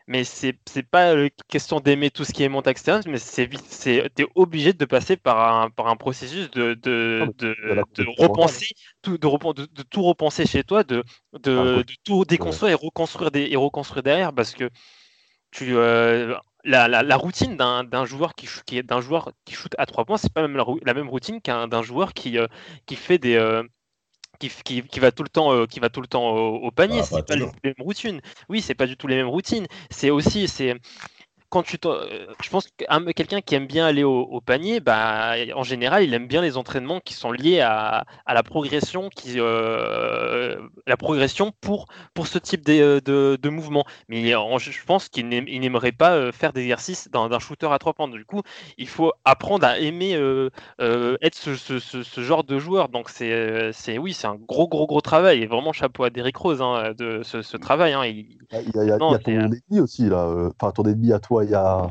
[0.08, 3.50] Mais c'est, c'est pas euh, question d'aimer tout ce qui est monte externe, mais c'est
[3.68, 7.56] c'est, t'es obligé de passer par un, par un processus de, de, Ah, de,
[7.96, 8.68] de repenser,
[9.02, 13.48] tout, de, tout repenser chez toi, de, de, Ah, de tout déconstruire et reconstruire des,
[13.50, 14.70] et reconstruire derrière, parce que
[15.50, 19.74] tu, euh, la, la, la routine d'un d'un joueur qui, qui d'un joueur qui shoot
[19.78, 22.46] à trois points, c'est pas même la même routine qu'un d'un joueur qui, euh,
[22.86, 23.62] qui fait des euh,
[24.38, 26.56] qui, f- qui, qui va tout le temps euh, qui va tout le temps au,
[26.56, 27.02] au panier.
[27.02, 28.20] Ah, pas c'est pas les mêmes routines.
[28.48, 29.66] Oui, c'est pas du tout les mêmes routines.
[29.90, 30.74] C'est aussi c'est
[31.48, 34.80] quand tu euh, je pense que un- quelqu'un qui aime bien aller au, au panier,
[34.80, 39.08] bah, en général, il aime bien les entraînements qui sont liés à, à la progression,
[39.10, 43.84] qui, euh, la progression pour, pour ce type de, de, de mouvement.
[44.08, 47.78] Mais en- je pense qu'il n'aim- il n'aimerait pas euh, faire d'exercice d'un shooter à
[47.78, 48.08] trois points.
[48.08, 48.42] Du coup,
[48.78, 50.50] il faut apprendre à aimer euh,
[50.80, 52.88] euh, être ce, ce- ce- ce genre de joueur.
[52.88, 55.42] Donc, c'est, oui, c'est un gros, gros, gros travail.
[55.42, 56.62] Et vraiment, chapeau à Derrick Rose
[56.98, 57.92] de ce, travail.
[57.92, 58.04] hein.
[58.04, 60.50] Il- Il y a, il y a- il y a Non, ton ennemi aussi, là.
[60.60, 61.88] Enfin, ton ennemi à toi, il y a,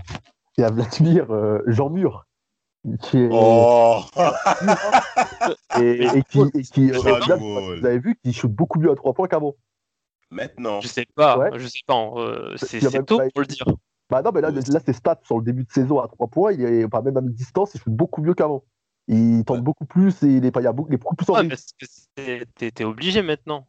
[0.57, 2.25] il y a Vladimir euh, Jean Mur.
[3.01, 3.99] Qui est, Oh
[5.79, 6.39] et, et qui,
[6.89, 7.37] et euh,
[7.79, 9.55] vous avez vu qu'il shoot beaucoup mieux à trois points qu'avant.
[10.31, 10.81] Maintenant.
[10.81, 11.49] je sais pas, Ouais.
[11.55, 11.95] je sais pas.
[12.17, 13.65] euh, c'est c'est tôt pas- pour le dire.
[14.09, 16.51] Bah non, mais là, là ses stats sur le début de saison à 3 points,
[16.51, 18.63] il est pas même à mi-distance, il shoot beaucoup mieux qu'avant.
[19.07, 19.63] Il tente Ouais.
[19.63, 21.35] beaucoup plus et il est, pas, il y a beaucoup, il est beaucoup plus en
[21.39, 23.67] Ouais, parce que c'est- t'es t'es obligé maintenant.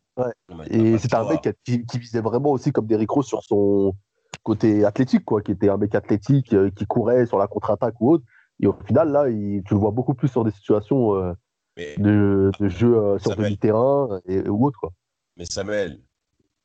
[0.70, 3.94] Et c'était un mec qui, qui visait vraiment aussi comme Derrick Rose sur son
[4.46, 8.12] côté athlétique, quoi, qui était un mec athlétique, euh, qui courait sur la contre-attaque ou
[8.12, 8.24] autre.
[8.62, 11.32] Et au final, là, il- tu le vois beaucoup plus sur des situations euh,
[11.98, 13.46] de, de jeu euh, sur Samuel.
[13.50, 14.78] demi-terrain et, ou autre.
[14.80, 14.92] Quoi.
[15.36, 16.00] mais Samuel,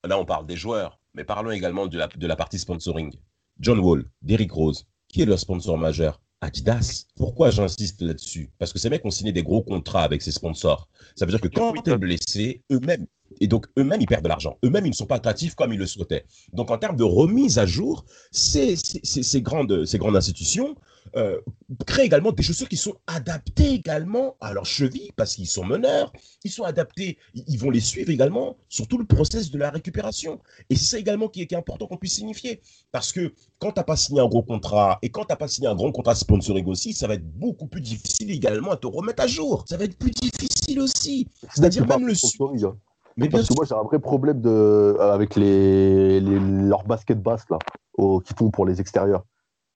[0.08, 3.12] là on parle des joueurs, mais parlons également de la, de la partie sponsoring.
[3.60, 7.06] John Wall, Derrick Rose, qui est leur sponsor majeur Adidas.
[7.16, 8.50] Pourquoi j'insiste là-dessus?
[8.58, 10.90] Parce que ces mecs ont signé des gros contrats avec ces sponsors.
[11.16, 13.06] Ça veut dire que quand Oui, tu es blessé, eux-mêmes,
[13.40, 14.58] et donc eux-mêmes, ils perdent de l'argent.
[14.66, 16.26] Eux-mêmes, ils ne sont pas attractifs comme ils le souhaitaient.
[16.54, 20.76] Donc en termes de remise à jour, ces- ces grandes, ces grandes institutions
[21.16, 21.40] euh,
[21.86, 26.12] créent également des chaussures qui sont adaptées également à leurs chevilles parce qu'ils sont meneurs.
[26.44, 30.40] Ils sont adaptés, ils vont les suivre également sur tout le process de la récupération.
[30.70, 32.62] Et c'est ça également qui est, qui est important qu'on puisse signifier.
[32.92, 35.48] Parce que quand tu n'as pas signé un gros contrat et quand tu n'as pas
[35.48, 38.88] signé un grand contrat sponsoring aussi, ça va être beaucoup plus difficile également à te
[38.88, 39.66] remettre à jour.
[39.68, 41.28] Ça va être plus difficile aussi.
[41.54, 42.78] C'est-à-dire même le sponsoring, hein.
[43.18, 46.86] Mais bien Parce que moi, j'ai un vrai problème de, euh, avec les, les, leurs
[46.86, 47.58] baskets basses là,
[47.98, 49.26] au, qui font pour les extérieurs.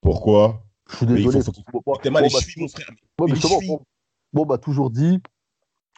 [0.01, 0.64] Pourquoi?
[0.89, 1.39] Je suis désolé.
[1.71, 2.29] Bon, bon, T'es mal les
[4.45, 5.21] bah, toujours dit,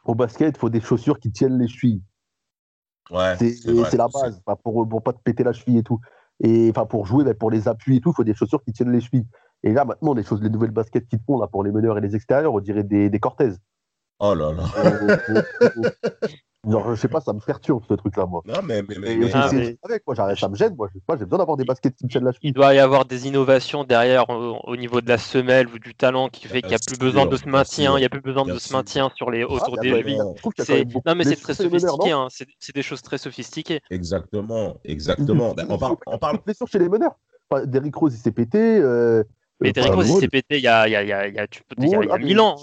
[0.06, 2.04] au basket, il faut des chaussures qui tiennent les chevilles.
[3.10, 6.00] Ouais, C'est la base, pour, pour pas te péter la cheville et tout.
[6.44, 8.72] Et enfin, pour jouer, mais pour les appuis et tout, il faut des chaussures qui
[8.72, 9.28] tiennent les chevilles.
[9.64, 11.98] Et là, maintenant, les choses, les nouvelles baskets qu'ils te font là, pour les meneurs
[11.98, 13.54] et les extérieurs, on dirait des, des Cortez.
[14.20, 14.64] Oh là là.
[14.78, 15.90] Euh, euh, euh,
[16.68, 18.42] Genre, je sais pas, ça me perturbe ce truc-là, moi.
[18.46, 19.50] Non, mais, mais, mais, Ah,
[19.84, 20.90] avec, moi, j'arrête, ça me gêne, moi.
[20.90, 22.50] Je sais pas, j'ai besoin d'avoir des baskets qui me tiennent la cheville.
[22.50, 25.96] Il doit y avoir des innovations derrière au, au niveau de la semelle ou du
[25.96, 28.22] talent qui fait qu'il n'y a plus besoin de ce maintien, il n'y a plus
[28.22, 30.18] besoin de ce maintien sur les autour Ah, des chevilles.
[31.06, 32.28] Non mais c'est très sophistiqué, non hein.
[32.60, 33.80] c'est des choses très sophistiquées.
[33.90, 35.54] Exactement, exactement.
[35.58, 36.40] Ben, on parle, on parle.
[36.46, 37.18] Blessures chez les meneurs.
[37.50, 38.60] Enfin, Derrick Rose, il s'est pété.
[38.60, 39.24] euh,
[39.62, 41.14] Mais euh, Derrick Rose il s'est pété il y a, il y a, il y
[41.14, 42.40] a, il y a, tu peux- il y a, Wall, il y a ah, 1000
[42.42, 42.58] ans.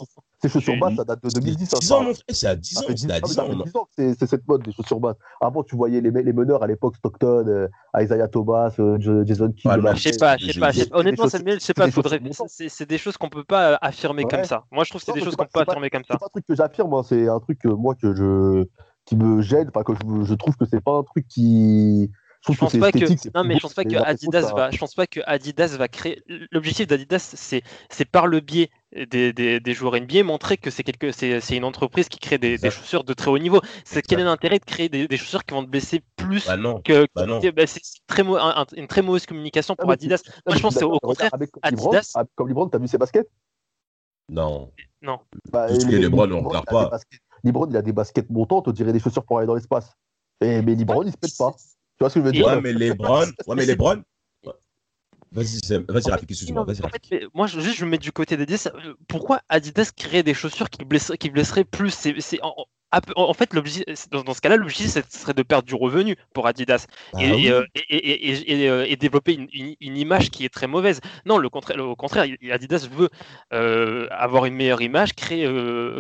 [0.49, 1.73] Ses chaussures basses, ça date de 2010.
[1.75, 1.95] hein, 10 ça.
[1.97, 2.85] ans, mon frère, c'est à 10 Ça ans.
[2.89, 3.49] C'était à 10 10 ça ans.
[3.65, 5.17] 10 ans c'est- c'est cette mode des chaussures basses.
[5.41, 9.53] Avant, tu voyais les, les meneurs à l'époque, Stockton, euh, Isaiah Thomas, euh, Jason.
[9.65, 10.71] Ouais, la- Je sais pas, je sais pas.
[10.93, 12.47] Honnêtement, Samuel, je sais c'est pas.
[12.47, 14.31] C'est c'est des choses qu'on peut pas affirmer Ouais.
[14.31, 14.65] comme ça.
[14.71, 16.15] Moi, je trouve que c'est des choses c'est qu'on peut pas c'est affirmer comme ça.
[16.15, 18.65] C'est pas un truc que j'affirme, hein, c'est un truc que moi que je
[19.07, 22.11] qui me gêne, enfin que je, je trouve que c'est pas un truc qui.
[22.53, 23.05] Je pense pas que
[23.37, 26.23] non mais je pense pas que Adidas va je pense pas que Adidas va créer
[26.51, 28.71] l'objectif d'Adidas c'est c'est par le biais
[29.11, 32.59] des, des, des, joueurs NBA montrer que c'est quelque c'est une entreprise qui crée des,
[32.59, 33.61] des, chaussures de très haut niveau.
[33.85, 36.81] C'est quel est l'intérêt de créer des, chaussures qui vont te blesser plus bah non.
[36.81, 37.41] que, bah non.
[37.57, 38.23] Bah c'est très
[38.77, 40.23] une très mauvaise communication pour Adidas.
[40.47, 41.31] moi je pense c'est au contraire
[41.63, 43.29] Adidas comme LeBron t'as vu ses baskets?
[44.29, 44.71] Non.
[45.03, 45.19] Non.
[45.51, 46.91] Bah, Parce que LeBron on regarde pas.
[47.43, 49.93] LeBron il a des baskets montantes on dirait des chaussures pour aller dans l'espace.
[50.41, 51.55] Mais LeBron il se pète pas
[51.97, 52.47] tu vois ce que je veux dire?
[52.47, 53.33] Ouais, mais les Browns.
[53.47, 54.03] Ouais, mais les Browns.
[55.35, 56.65] Vas-y, vas-y, Rafik, excuse-moi.
[56.65, 58.71] Vas-y, fait, moi, juste, je me mets du côté d'Adidas.
[59.09, 61.91] Pourquoi Adidas crée des chaussures qui blesseraient, qui blesseraient plus?
[61.91, 62.55] C'est, en,
[63.17, 63.51] en, fait,
[64.13, 66.87] dans, dans ce cas-là, l'objectif serait de perdre du revenu pour Adidas
[67.19, 69.49] et, euh, et, euh, et, développer une,
[69.81, 71.01] une, image qui est très mauvaise.
[71.27, 73.09] Non, le contraire, au contraire, Adidas veut
[73.53, 75.51] euh, avoir une meilleure image, créer,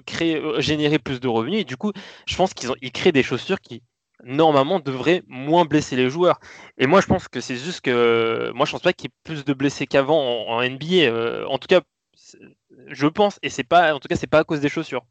[0.06, 1.62] créer, générer plus de revenus.
[1.62, 1.92] Et du coup,
[2.26, 3.82] je pense qu'ils ils créent des chaussures qui,
[4.24, 6.40] normalement devrait moins blesser les joueurs.
[6.78, 9.16] Et moi, je pense que c'est juste que moi, je pense pas qu'il y ait
[9.24, 10.86] plus de blessés qu'avant en, NBA.
[11.04, 11.80] Euh, en tout cas,
[12.88, 15.04] je pense, et c'est pas, en tout cas, c'est pas à cause des chaussures.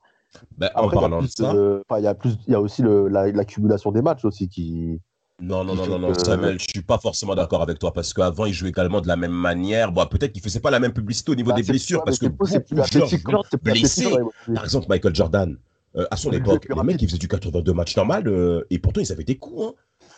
[0.58, 1.54] Bah, en parlant de ça,
[1.97, 4.99] il y a plus, il y a aussi l'accumulation des matchs aussi qui.
[5.41, 8.45] Non, non, non, non, non, Samuel, je suis pas forcément d'accord avec toi parce qu'avant,
[8.45, 9.91] il jouait également de la même manière.
[9.91, 12.28] Bon, peut-être qu'il faisait pas la même publicité au niveau bah, des blessures parce que
[12.45, 14.12] c'est plus blessés.
[14.54, 15.58] Par exemple, Michael Jordan,
[15.95, 19.01] euh, à son époque, les mecs, ils faisaient du 82 matchs normal euh, et pourtant,
[19.01, 19.62] ils avaient des coups.
[19.62, 19.73] Hein.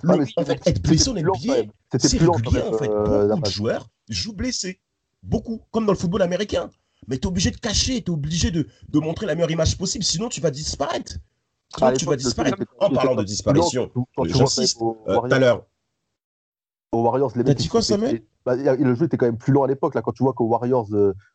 [0.08, 1.34] Ah, en fait, être blessé en NBA,
[1.98, 2.62] c'est régulier.
[2.62, 2.90] En fait.
[2.90, 4.80] Euh, Beaucoup de joueurs jouent blessés.
[5.22, 6.70] Beaucoup, comme dans le football américain.
[7.08, 9.78] Mais tu es obligé de cacher, tu es obligé de, de, montrer la meilleure image
[9.78, 11.14] possible, sinon tu vas disparaître.
[11.76, 12.58] Sinon, tu vas disparaître.
[12.80, 13.92] En parlant de disparition,
[14.24, 14.98] j'insiste tout
[15.32, 15.66] à l'heure.
[16.92, 17.68] Aux Warriors, les mecs.
[17.68, 18.24] quoi, Samuel?
[18.46, 19.96] bah, le jeu était quand même plus long à l'époque.
[19.96, 20.88] Là, quand tu vois qu'aux Warriors,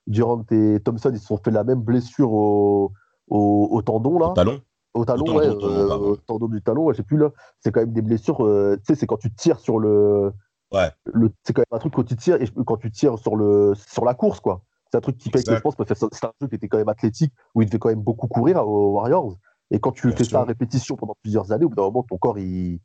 [0.06, 2.92] Durant et Thompson, ils se sont fait la même blessure au,
[3.30, 4.30] au, tendon là.
[4.30, 4.60] Au talon.
[4.92, 7.30] Au talon, ouais, euh, tendon du talon, ouais, je sais plus là.
[7.60, 8.44] C'est quand même des blessures.
[8.44, 10.32] Euh, tu sais, c'est quand tu tires sur le.
[10.72, 10.90] Ouais.
[11.04, 13.74] Le, c'est quand même un truc quand tu tires et quand tu tires sur le
[13.74, 14.62] sur la course quoi.
[14.90, 16.66] C'est un truc qui fait que je pense parce que c'est un jeu qui était
[16.66, 19.36] quand même athlétique où il devait quand même beaucoup courir aux Warriors.
[19.70, 22.18] Et quand tu fais ça à répétition pendant plusieurs années, au bout d'un moment ton
[22.18, 22.80] corps il,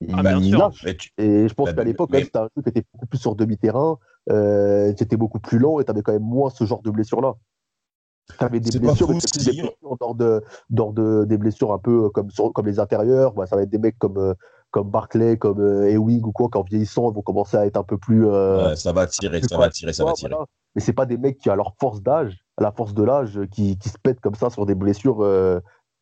[0.00, 0.84] il, ah, lâche.
[1.18, 2.24] Et je pense bah, qu'à l'époque, mais...
[2.24, 3.98] c'était un jeu qui était beaucoup plus sur demi-terrain,
[4.30, 6.90] euh, qui était beaucoup plus lent et tu avais quand même moins ce genre de
[6.90, 7.34] blessures là.
[8.38, 12.66] Tu avais des blessures, mais des blessures de, de, des blessures un peu comme, comme
[12.66, 13.32] les intérieurs.
[13.34, 14.34] Bah, ça va être des mecs comme, euh,
[14.70, 17.84] comme Barclay, comme euh, Ewing ou quoi, qui en vieillissant vont commencer à être un
[17.84, 18.26] peu plus.
[18.26, 20.34] Euh, ça va tirer, ça va tirer, ça va tirer.
[20.74, 23.40] Mais c'est pas des mecs qui, à leur force d'âge, à la force de l'âge,
[23.52, 25.24] qui, qui, se pètent comme ça sur des blessures,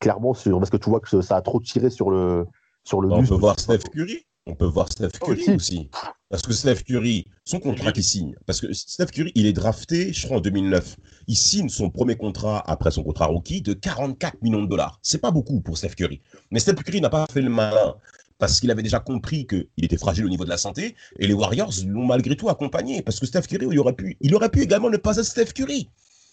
[0.00, 2.46] clairement, sur, parce que tu vois que ça a trop tiré sur le.
[2.87, 4.26] Sur le on peut voir Steph Curry.
[4.46, 5.90] On peut voir Steph Curry aussi.
[6.35, 10.12] Parce que Steph Curry, son contrat qu'il signe, parce que Steph Curry, il est drafté,
[10.12, 10.97] je crois, en 2009.
[11.29, 14.99] Il signe son premier contrat après son contrat rookie de 44 millions de dollars.
[15.01, 16.20] C'est pas beaucoup pour Steph Curry.
[16.51, 17.94] Mais Steph Curry n'a pas fait le malin
[18.40, 21.35] parce qu'il avait déjà compris qu'il était fragile au niveau de la santé et les
[21.35, 24.61] Warriors l'ont malgré tout accompagné parce que Steph Curry, il aurait pu, il aurait pu
[24.61, 25.88] également ne pas être Steph Curry.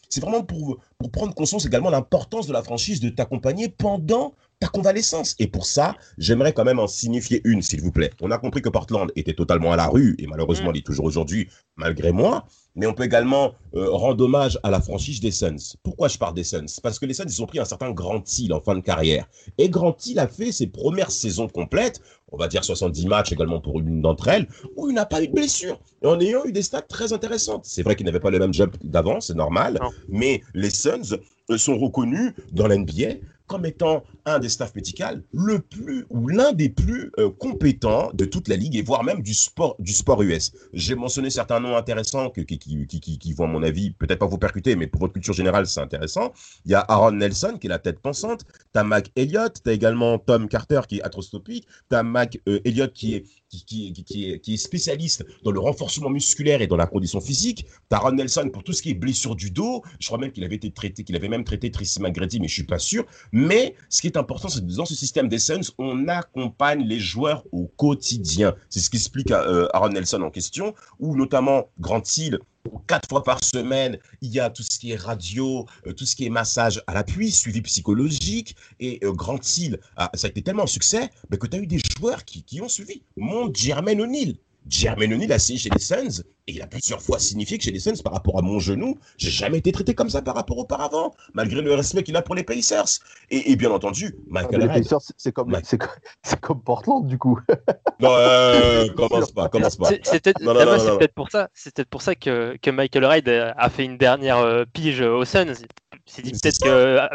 [0.09, 4.67] C'est vraiment pour, pour prendre conscience également l'importance de la franchise de t'accompagner pendant ta
[4.67, 5.35] convalescence.
[5.39, 8.11] Et pour ça, j'aimerais quand même en signifier une, s'il vous plaît.
[8.21, 10.75] On a compris que Portland était totalement à la rue, et malheureusement, mm.
[10.75, 12.45] il est toujours aujourd'hui, malgré moi.
[12.75, 15.75] Mais on peut également euh, rendre hommage à la franchise des Suns.
[15.83, 16.79] Pourquoi je parle des Suns?
[16.81, 19.27] Parce que les Suns, ils ont pris un certain Grant Hill en fin de carrière.
[19.57, 21.99] Et Grant Hill a fait ses premières saisons complètes,
[22.31, 24.47] on va dire 70 matchs également pour une d'entre elles,
[24.77, 25.81] où il n'a pas eu de blessure.
[26.01, 27.65] Et en ayant eu des stats très intéressantes.
[27.65, 29.79] C'est vrai qu'il n'avait pas le même job d'avant, c'est normal.
[30.07, 31.17] Mais les Suns
[31.49, 33.15] euh, sont reconnus dans l'NBA
[33.51, 34.91] comme étant un des staffs médicaux
[35.33, 39.21] le plus ou l'un des plus euh, compétents de toute la ligue et voire même
[39.21, 40.51] du sport du sport US.
[40.73, 42.57] J'ai mentionné certains noms intéressants qui, qui,
[42.87, 45.65] qui, qui, vont à mon avis peut-être pas vous percuter, mais pour votre culture générale
[45.67, 46.33] c'est intéressant.
[46.65, 48.41] Il y a Aaron Nelson qui est la tête pensante,
[48.73, 53.15] as Mac Elliott, as également Tom Carter qui est atrostopique, as Mac euh, Elliott qui
[53.15, 57.19] est qui, qui, est, qui, est, spécialiste dans le renforcement musculaire et dans la condition
[57.19, 57.65] physique.
[57.89, 59.83] T'as Ron Nelson pour tout ce qui est blessure du dos.
[59.99, 62.53] Je crois même qu'il avait été traité, qu'il avait même traité Tracy McGrady, mais je
[62.53, 63.05] suis pas sûr.
[63.31, 67.67] Mais ce qui important, c'est que dans ce système d'Essence, on accompagne les joueurs au
[67.77, 68.55] quotidien.
[68.69, 72.39] C'est ce qu'explique euh, Aaron Nelson en question, ou notamment Grant Hill
[72.87, 76.15] quatre fois par semaine, il y a tout ce qui est radio, euh, tout ce
[76.15, 78.55] qui est massage à l'appui, suivi psychologique.
[78.79, 79.79] Et euh, Grand Hill,
[80.13, 82.61] ça a été tellement un succès mais que tu as eu des joueurs qui, qui
[82.61, 83.01] ont suivi.
[83.17, 84.37] Mon Jermaine O'Neill,
[84.69, 87.71] Jermaine O'Neal a signé chez les Suns et il a plusieurs fois signifié que chez
[87.71, 90.57] les Suns, par rapport à mon genou, j'ai jamais été traité comme ça par rapport
[90.57, 92.99] auparavant, malgré le respect qu'il a pour les Pacers.
[93.29, 95.51] Et, bien entendu, Michael ah, Les Pacers, c'est comme,
[96.41, 97.39] comme, Portland, du coup.
[97.99, 99.89] non, euh, commence pas, commence pas.
[100.03, 104.37] C'est peut-être pour ça, c'est pour ça que, que, Michael Reid a fait une dernière
[104.37, 105.53] euh, pige aux Suns.
[106.07, 107.07] Il s'est dit peut-être que euh,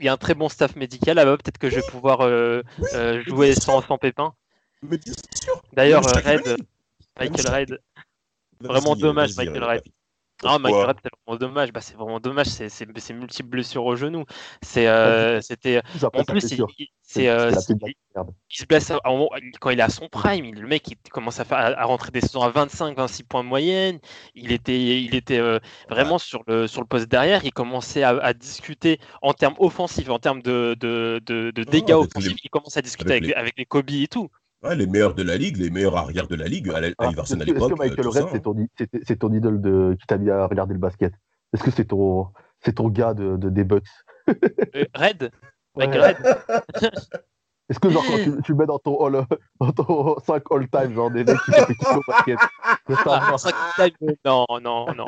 [0.00, 2.28] il y a un très bon staff médical là-bas, peut-être que je vais pouvoir
[3.26, 4.34] jouer sans, sans pépin.
[4.82, 5.12] Mais bien
[5.42, 5.62] sûr.
[5.72, 6.56] D'ailleurs, Red.
[7.18, 7.78] Michael Red,
[8.60, 9.82] Vraiment dommage, Michael Red.
[10.44, 11.72] Ah, Michael Red, c'est vraiment dommage.
[11.72, 12.46] Bah, c'est vraiment dommage.
[12.46, 14.24] C'est c'est- c'est multiples blessures au genou.
[14.62, 15.78] C'est, euh, c'était.
[16.06, 16.68] Après En plus, il, blessure.
[16.78, 17.50] il- c'est, euh,
[18.50, 19.00] il se blesse à
[19.60, 20.44] quand il est à son prime.
[20.44, 23.42] il- Le mec, il commence à, faire, à, à rentrer des saisons à 25-26 points
[23.42, 23.98] de moyenne.
[24.36, 27.44] Il était, il était euh, vraiment sur, le, sur le poste derrière.
[27.44, 31.92] Il commençait à, à discuter en termes offensifs, en termes de, de, de, de dégâts
[31.94, 32.32] offensifs.
[32.32, 34.28] les- Il commence à discuter avec avec, les- avec les Kobe et tout.
[34.62, 36.92] Ouais, les meilleurs de la ligue, les meilleurs arrières de la ligue, à, la- à
[36.98, 37.72] Ah, Iverson Est-ce à que, est-ce l'époque.
[37.74, 38.56] que Michael euh, Red, ça, c'est ton,
[39.06, 41.12] c'est- idole de, qui t'a mis à regarder le basket?
[41.52, 42.26] Est-ce que c'est ton,
[42.64, 43.84] c'est ton gars de, de- des Bucks?
[44.28, 45.30] Euh, Red,
[45.76, 45.86] Ouais.
[45.86, 46.38] Michael Red,
[47.70, 49.26] Est-ce que genre quand tu, tu le mets dans ton, all,
[49.60, 52.38] dans ton 5 all-time, genre des mecs qui fait kiffer au basket
[53.04, 53.38] Ah, va.
[53.38, 53.50] ça,
[54.24, 55.04] non, non, non.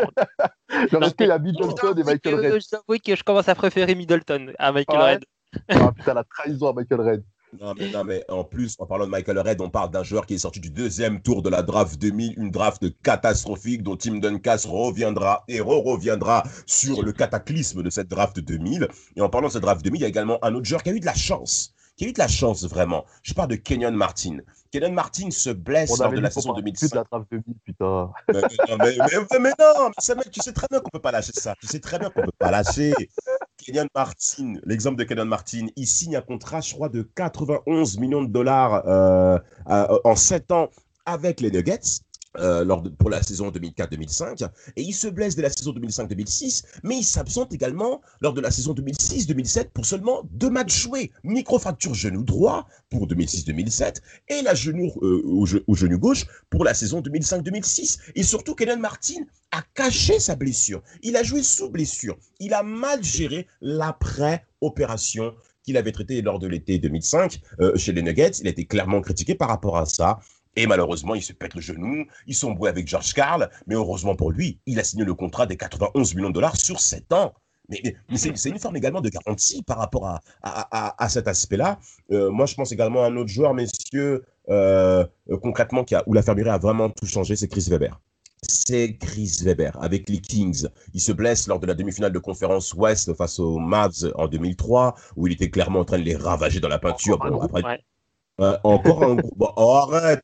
[0.93, 3.55] Genre, est-ce qu'il a Middleton et Michael que- Red je t'avoue que je commence à
[3.55, 5.15] préférer Middleton à Michael Ouais.
[5.15, 5.25] Red.
[5.71, 7.25] Ah putain, la trahison à Michael Red.
[7.59, 10.25] Non mais, non, mais en plus, en parlant de Michael Red, on parle d'un joueur
[10.27, 14.19] qui est sorti du deuxième tour de la draft 2000, une draft catastrophique dont Tim
[14.19, 18.87] Duncan reviendra et re-reviendra sur le cataclysme de cette draft 2000.
[19.17, 20.91] Et en parlant de cette draft 2000, il y a également un autre joueur qui
[20.91, 21.75] a eu de la chance.
[21.97, 23.05] Qui a eu de la chance vraiment.
[23.23, 24.39] Je parle de Kenyon Martin.
[24.71, 26.91] Kenyon Martin se blesse lors de la saison parlait plus 2005.
[26.91, 28.11] de la draft 2000, putain.
[28.33, 31.11] Mais, mais, mais, mais- mais non, mais mec, tu sais très bien qu'on peut pas
[31.13, 31.55] lâcher ça.
[31.61, 32.95] Tu sais très bien qu'on peut pas lâcher.
[33.65, 38.23] Kenyon Martin, l'exemple de Kenyon Martin, il signe un contrat, je crois, de 91 millions
[38.23, 40.71] de dollars euh, à- en 7 ans
[41.07, 41.81] avec les Nuggets.
[42.39, 46.63] Euh, lors de- pour la saison 2004-2005 et il se blesse dès la saison 2005-2006
[46.85, 51.93] mais il s'absente également lors de la saison 2006-2007 pour seulement deux matchs joués microfracture
[51.95, 53.97] genou droit pour 2006-2007
[54.29, 57.99] et la genou euh, au, ge- au genou gauche pour la saison 2005-2006.
[58.15, 60.83] Et surtout, Kenan Martin a caché sa blessure.
[61.03, 62.17] Il a joué sous blessure.
[62.39, 68.03] Il a mal géré l'après-opération qu'il avait traité lors de l'été 2005 euh, chez les
[68.03, 68.31] Nuggets.
[68.41, 70.19] Il a été clairement critiqué par rapport à ça.
[70.57, 72.05] Et malheureusement, il se pète le genou.
[72.27, 73.49] Ils sont brouillés avec George Carl.
[73.67, 76.81] Mais heureusement pour lui, il a signé le contrat des 91 millions de dollars sur
[76.81, 77.33] 7 ans.
[77.69, 81.09] Mais, mais- mais c'est une forme également de garantie par rapport à, à- à- à
[81.09, 81.79] cet aspect-là.
[82.11, 85.07] Euh, moi, je pense également à un autre joueur, messieurs, euh,
[85.41, 88.01] concrètement, qui a, où la fermerie a vraiment tout changé, c'est Chris Weber.
[88.43, 90.67] C'est Chris Weber avec les Kings.
[90.95, 94.97] Il se blesse lors de la demi-finale de conférence Ouest face aux Mavs en 2003,
[95.15, 97.19] où il était clairement en train de les ravager dans la peinture.
[97.31, 97.79] Bon, après, Ouais.
[98.65, 100.23] Encore un oh, arrête,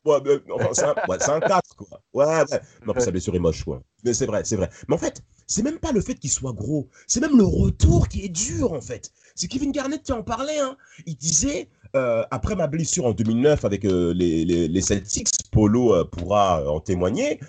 [0.73, 2.01] c'est un, ouais, c'est un 4, quoi.
[2.13, 2.61] Ouais, ouais.
[2.85, 3.81] Non, sa blessure est moche, quoi.
[4.03, 4.69] Mais c'est vrai, c'est vrai.
[4.87, 6.89] Mais en fait, c'est même pas le fait qu'il soit gros.
[7.07, 9.11] C'est même le retour qui est dur, en fait.
[9.35, 10.77] C'est Kevin Garnett qui en parlait, hein.
[11.05, 16.03] Il disait, euh, après ma blessure en 2009 avec euh, les, les, Celtics, Polo euh,
[16.03, 17.39] pourra en témoigner,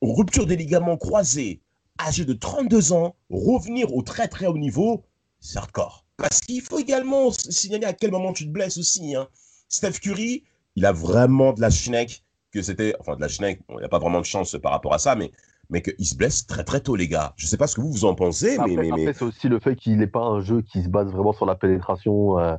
[0.00, 1.60] rupture des ligaments croisés,
[2.00, 5.04] âgé de 32 ans, revenir au très très haut niveau,
[5.40, 6.06] c'est hardcore.
[6.16, 9.14] Parce qu'il faut également signaler à quel moment tu te blesses aussi.
[9.14, 9.28] Hein.
[9.68, 10.44] Steph Curry,
[10.76, 13.88] il a vraiment de la schneck, que c'était, enfin de la schneck, il n'y a
[13.88, 15.30] pas vraiment de chance par rapport à ça, mais,
[15.70, 17.34] mais qu'il se blesse très très tôt, les gars.
[17.36, 19.48] Je sais pas ce que vous vous en pensez, Après, mais, mais, mais- c'est aussi
[19.48, 22.38] le fait qu'il n'est pas un jeu qui se base vraiment sur la pénétration.
[22.38, 22.56] euh,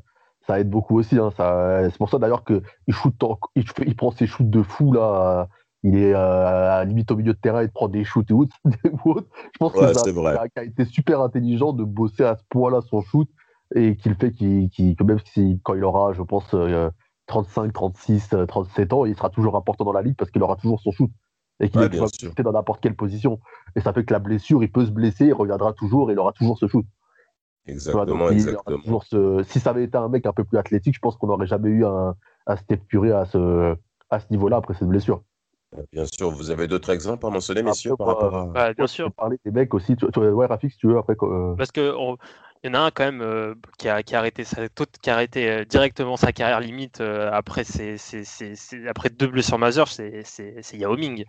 [0.48, 1.18] ça aide beaucoup aussi.
[1.18, 5.42] hein, ça- c'est pour ça d'ailleurs qu'il il, il prend ses shoots de fou là.
[5.42, 5.46] euh,
[5.84, 8.34] il est euh, à la limite au milieu de terrain, il prend des shoots et
[8.34, 8.56] autres.
[8.66, 12.82] Je pense Ouais, que ça, ça a été super intelligent de bosser à ce point-là
[12.90, 13.30] son shoot
[13.76, 16.90] et qu'il fait qu'il, qu'il- que même si, quand il aura, je pense, euh,
[17.28, 20.56] 35, 36, euh, 37 ans, il sera toujours important dans la ligue parce qu'il aura
[20.56, 21.12] toujours son shoot
[21.60, 23.40] et qu'il Ouais, est dans n'importe quelle position.
[23.76, 26.20] Et ça fait que la blessure, il peut se blesser, il reviendra toujours et il
[26.20, 26.86] aura toujours ce shoot.
[27.68, 28.80] Exactement, il exactement.
[28.80, 31.28] toujours ce- Si ça avait été un mec un peu plus athlétique, je pense qu'on
[31.28, 32.16] n'aurait jamais eu un,
[32.48, 33.76] un Steph Curry à ce,
[34.10, 35.22] à ce niveau-là après cette blessure.
[35.94, 38.46] Bien sûr, vous avez d'autres exemples à mentionner, messieurs, Après, par rapport à...
[38.48, 39.12] Bah, bien sûr.
[39.14, 39.96] parler des mecs aussi.
[39.96, 41.16] Tu, tu- ouais, Rafik, si tu veux, après.
[41.22, 42.18] euh, Parce que on-
[42.64, 44.68] il y en a un quand même euh, qui, a, qui a arrêté, sa,
[45.02, 49.28] qui a arrêté euh, directement sa carrière limite euh, après, ses, ses- ses- après deux
[49.28, 50.24] blessures majeures, c'est
[50.74, 51.26] Yao Ming.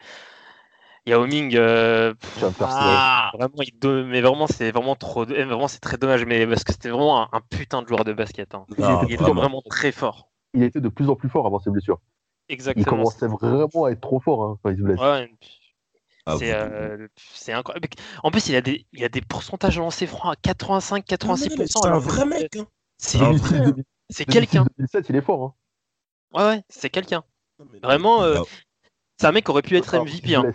[1.06, 3.72] Yao Ming, pff, ah, vraiment, il
[4.06, 7.28] mais vraiment, c'est vraiment trop, vraiment, c'est très dommage, mais parce que c'était vraiment un,
[7.32, 8.54] un putain de joueur de basket.
[8.54, 8.66] hein.
[8.78, 9.40] Non, il était vraiment.
[9.40, 10.28] vraiment très fort.
[10.52, 12.00] Il était de plus en plus fort avant ses blessures.
[12.48, 12.98] Il Exactement.
[12.98, 14.98] commençait vraiment à être trop fort hein, quand il se blesse.
[14.98, 15.30] Ouais,
[16.26, 17.06] Ah, c'est euh,
[17.48, 17.88] incroyable.
[18.22, 21.36] En plus, il a des, il a des pourcentages de lancers francs à 85, Non,
[21.36, 21.66] mais 86%.
[21.66, 22.56] C'est un vrai mec.
[22.56, 22.66] hein.
[22.98, 23.58] C'est un 2006, vrai.
[23.60, 24.66] 2006, c'est quelqu'un.
[24.78, 25.42] 2007, il est fort.
[25.44, 25.54] Hein.
[26.38, 27.24] Ouais, ouais, c'est quelqu'un.
[27.82, 28.44] Vraiment, euh, Ah,
[29.18, 30.34] C'est un mec qui aurait pu être MVP.
[30.34, 30.52] hein.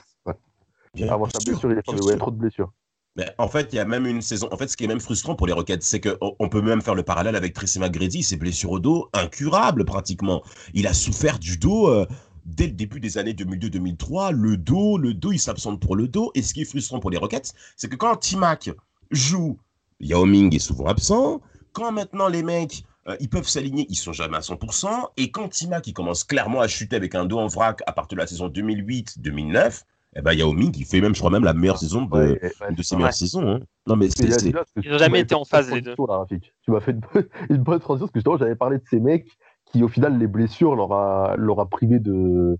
[0.93, 2.19] bien Avant sa blessure, il est fort, bien mais ouais, sûr.
[2.19, 2.71] trop de blessures.
[3.17, 4.49] Mais en fait, il y a même une saison.
[4.51, 6.82] En fait, ce qui est même frustrant pour les Rockets, c'est qu'on on peut même
[6.82, 10.43] faire le parallèle avec Tracy McGrady, ses blessures au dos, incurables pratiquement.
[10.73, 12.06] Il a souffert du dos euh,
[12.46, 14.32] dès le début des années 2002-2003.
[14.32, 16.32] Le dos, le dos, il s'absente pour le dos.
[16.36, 18.70] Et ce qui est frustrant pour les Rockets, c'est que quand T-Mac
[19.12, 19.58] joue,
[20.00, 21.42] Yao Ming est souvent absent.
[21.74, 24.88] Quand maintenant les mecs euh, ils peuvent s'aligner, ils sont jamais à 100%.
[25.18, 28.16] Et quand Tima qui commence clairement à chuter avec un dos en vrac à partir
[28.16, 29.84] de la saison 2008-2009,
[30.18, 32.42] eh ben Yao Ming qui fait même, je crois même la meilleure saison de, Ouais,
[32.62, 33.48] ouais, de ses meilleures saisons.
[33.48, 33.60] hein.
[33.86, 35.94] Non mais c'est, Ils ont tu jamais été en phase, les deux.
[35.96, 36.40] transition, là.
[36.64, 39.00] Tu m'as fait une, bonne- une bonne transition parce que justement, j'avais parlé de ces
[39.00, 39.28] mecs
[39.76, 42.58] qui, au final, les blessures leur a, leur a privé de,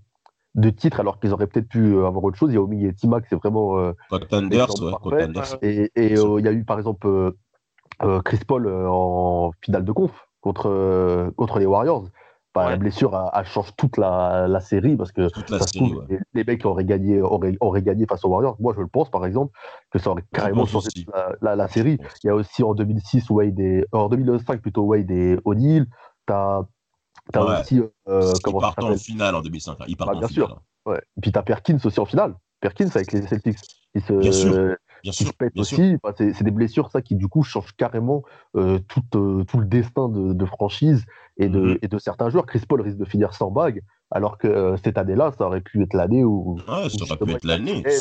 [0.54, 2.52] de titres alors qu'ils auraient peut-être pu euh, avoir autre chose.
[2.52, 3.78] Yao Ming et Timac, c'est vraiment.
[3.78, 4.92] euh, Contenders, ouais.
[5.00, 5.56] Contenders.
[5.62, 7.06] Et euh, il y a eu par exemple
[8.02, 12.04] euh, Chris Paul en finale de conf contre, contre les Warriors.
[12.54, 15.66] Bah, La blessure a, a change toute la, la série parce que Toute la ça
[15.66, 16.06] se série, trouve, ouais.
[16.10, 18.56] les, les mecs auraient gagné, auraient, auraient gagné face aux Warriors.
[18.60, 19.52] Moi, je le pense par exemple
[19.90, 20.88] que ça aurait carrément changé
[21.40, 21.98] la, la- série.
[22.24, 25.86] Il y a aussi en 2006 Wade et, en 2005 plutôt Wade et O'Neal.
[26.26, 26.62] T'as
[27.34, 27.60] as Ouais.
[27.60, 29.72] aussi euh, comment partent en finale en 2005.
[29.80, 29.84] hein.
[29.88, 30.48] Ils partent Bah, en bien finale.
[30.48, 30.62] sûr.
[30.86, 31.00] Ouais.
[31.16, 32.34] Et puis t'as Perkins aussi en finale.
[32.60, 33.58] Perkins avec les Celtics.
[33.94, 34.52] Qui se, Bien sûr.
[35.02, 35.26] Bien qui sûr.
[35.28, 35.96] se pète Bien aussi.
[36.02, 38.22] Enfin, c'est des blessures, ça, qui du coup changent carrément
[38.56, 41.04] euh, tout, euh, tout le destin de, de franchise
[41.38, 41.78] et de, Mhm.
[41.82, 42.44] et de certains joueurs.
[42.46, 45.82] Chris Paul risque de finir sans bague, alors que euh, cette année-là, ça aurait pu
[45.82, 46.56] être l'année où.
[46.68, 47.82] Ouais, ça aurait pu être l'année.
[47.82, 47.92] Bien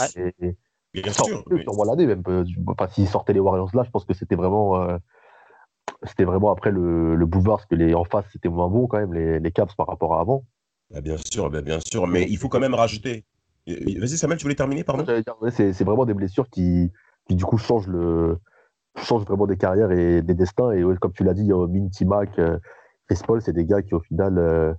[1.11, 1.43] ça aurait sûr.
[1.49, 2.23] mais- l'année même.
[2.67, 4.87] Enfin, s'ils sortaient les Warriors là, je pense que c'était vraiment.
[6.03, 8.97] C'était vraiment après le, le boulevard, parce que les en face, c'était moins bon quand
[8.97, 10.43] même, les, les Cavs par rapport à avant.
[10.91, 12.07] Bah, bien sûr, bah, bien sûr.
[12.07, 13.25] Mais il faut quand même rajouter.
[13.67, 15.05] Euh, Vas-y, Samuel, tu voulais terminer, pardon?
[15.49, 16.91] C'est vraiment des blessures qui,
[17.27, 18.37] qui du coup changent le
[18.97, 20.71] changent vraiment des carrières et des destins.
[20.71, 22.57] Et ouais, comme tu l'as dit, il y a Min Timac, euh,
[23.09, 24.73] Chris Paul, c'est des gars qui au final, euh,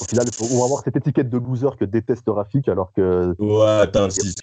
[0.00, 3.88] au final vont avoir cette étiquette de loser que déteste Rafik, alors que Ouais,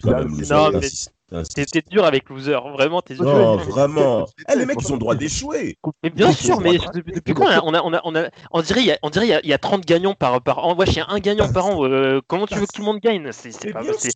[0.02, 0.28] quand même.
[0.28, 1.14] Louis, Non, mais t'insistes, t'insistes.
[1.54, 3.24] T'es dur avec loser, vraiment, t'es dur.
[3.34, 4.26] Non, vraiment.
[4.48, 5.76] Eh, les mecs, ils ont le droit d'échouer.
[6.02, 8.80] Mais bien sûr, mais depuis, depuis quand on a, on a, on a, on dirait,
[8.80, 10.64] il y a, on dirait, il y a, il y a 30 gagnants par, par
[10.64, 10.74] an.
[10.76, 11.84] Wesh, il y a un gagnant par an.
[11.84, 13.30] euh, comment tu veux que tout le monde gagne?
[13.32, 14.10] C'est pas bien sûr.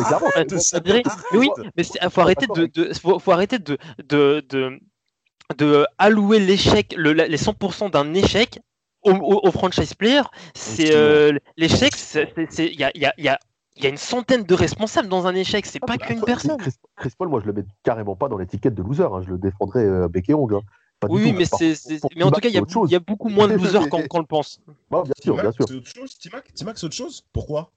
[0.00, 0.18] Ah,
[0.84, 1.02] mais
[1.38, 4.78] oui, mais c'est- faut arrêter de, de- faut, faut arrêter de, de, de,
[5.58, 8.60] de allouer l'échec, les 100% d'un échec
[9.02, 10.22] au, au, au franchise player.
[10.54, 11.92] C'est euh, l'échec,
[12.58, 13.38] il y a, il y a, il y a,
[13.78, 15.64] il y a une centaine de responsables dans un échec.
[15.66, 16.56] C'est pas qu'une personne.
[16.58, 19.04] Chris, Chris Paul, moi je le mets carrément pas dans l'étiquette de loser.
[19.04, 19.22] hein.
[19.22, 20.56] Je le défendrais euh, bec et ongle.
[20.56, 20.60] hein.
[21.08, 21.74] Oui, mais c'est,
[22.16, 22.90] mais en tout cas, il y, a beaucoup- chose.
[22.90, 24.60] il y a beaucoup moins de losers qu'on le pense.
[24.90, 25.64] Ouais, bien sûr, bien sûr.
[25.68, 27.24] c'est autre chose, Timac Timac, c'est autre chose?
[27.32, 27.70] Pourquoi?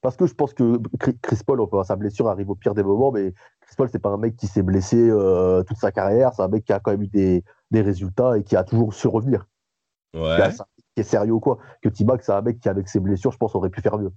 [0.00, 0.78] Parce que je pense que
[1.22, 4.10] Chris Paul, enfin, sa blessure arrive au pire des moments, mais Chris Paul, c'est pas
[4.10, 6.32] un mec qui s'est blessé euh, toute sa carrière.
[6.34, 8.94] C'est un mec qui a quand même eu des, des résultats et qui a toujours
[8.94, 9.46] su revenir.
[10.12, 10.40] Qui, Ouais.
[10.40, 11.58] a- qui est sérieux ou quoi.
[11.82, 14.12] Que Timac, c'est un mec qui, avec ses blessures, je pense, aurait pu faire mieux.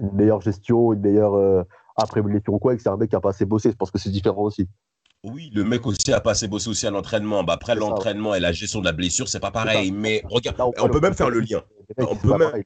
[0.00, 1.62] Une meilleure gestion, une meilleure euh,
[1.96, 3.70] après blessure ou quoi, et que c'est un mec qui a pas assez bossé.
[3.70, 4.68] Je pense que c'est différent aussi.
[5.22, 7.44] Oui, le mec aussi a pas assez bossé aussi à l'entraînement.
[7.44, 7.78] Bah, après ouais.
[7.80, 9.90] l'entraînement et la gestion de la blessure, c'est pas pareil.
[9.90, 11.62] Mais regarde, Là, on peut même faire le lien.
[11.96, 12.64] mecs On peut même-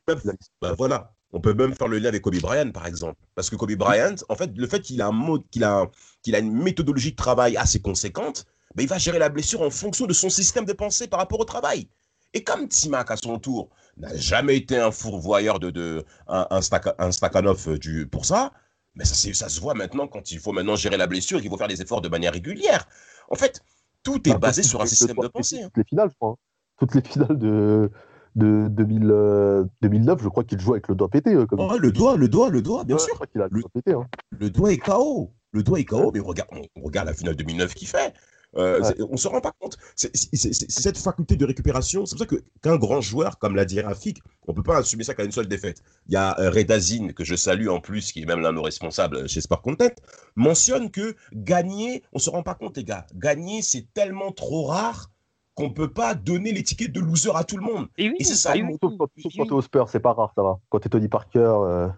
[0.60, 3.54] Bah voilà, on peut même faire le lien avec Kobe Bryant par exemple, parce que
[3.56, 5.86] Kobe Bryant, en fait, le fait qu'il a un mode, qu'il a,
[6.22, 9.70] qu'il a une méthodologie de travail assez conséquente, bah, il va gérer la blessure en
[9.70, 11.88] fonction de son système de pensée par rapport au travail.
[12.34, 16.60] Et comme Timac à son tour n'a jamais été un fourvoyeur de, de un, un,
[16.60, 18.52] Staka- un Stakhanov euh, du, pour ça,
[18.94, 21.50] mais ça, ça se voit maintenant quand il faut maintenant gérer la blessure et qu'il
[21.50, 22.88] faut faire des efforts de manière régulière.
[23.30, 23.62] En fait,
[24.02, 25.62] tout est Ah, basé sur un système de pensée.
[25.62, 25.66] hein.
[25.66, 26.30] Toutes les finales, je crois.
[26.30, 26.36] hein.
[26.78, 27.90] Toutes les finales de,
[28.36, 31.34] de 2000, euh, 2009, je crois qu'il joue avec le doigt pété.
[31.34, 33.08] euh, comme Oh, le doigt, le doigt, le doigt, bien Ouais, sûr.
[33.10, 33.92] Je crois qu'il a le Le- doigt pété.
[33.92, 34.06] hein.
[34.30, 35.32] le doigt est KO.
[35.52, 38.12] Le doigt est KO, mais regarde, on, on regarde la finale 2009 qu'il fait.
[38.58, 38.94] Euh, Ouais.
[39.10, 39.76] On se rend pas compte.
[39.96, 42.06] C'est cette faculté de récupération.
[42.06, 45.04] C'est pour ça que qu'un grand joueur, comme l'a dit Rafik, on peut pas assumer
[45.04, 45.82] ça qu'à une seule défaite.
[46.08, 48.56] Il y a euh, Redazine, que je salue en plus, qui est même l'un de
[48.56, 49.90] nos responsables chez Sport Content,
[50.36, 53.06] mentionne que gagner, on se rend pas compte, les gars.
[53.14, 55.10] Gagner, c'est tellement trop rare
[55.58, 57.88] qu'on peut pas donner l'étiquette de loser à tout le monde.
[57.98, 58.62] Et oui, Et c'est ça, oui.
[58.80, 60.58] Sauf quand, sauf quand t'es au Spurs, c'est pas rare, ça va.
[60.68, 61.88] Quand t'es Tony Parker, euh,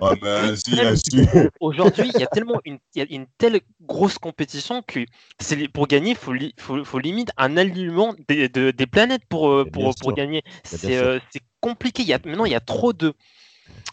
[0.00, 1.24] Ah, mais si, là-dessus.
[1.60, 5.00] Aujourd'hui, il y a tellement une, il y a une telle grosse compétition que
[5.40, 9.22] c'est pour gagner, il faut, li- faut, faut limite un alignement des, de- des planètes
[9.28, 10.42] pour, euh, pour, pour gagner.
[10.64, 12.02] C'est euh, c'est compliqué.
[12.02, 13.14] Il y a, maintenant, il y a trop de,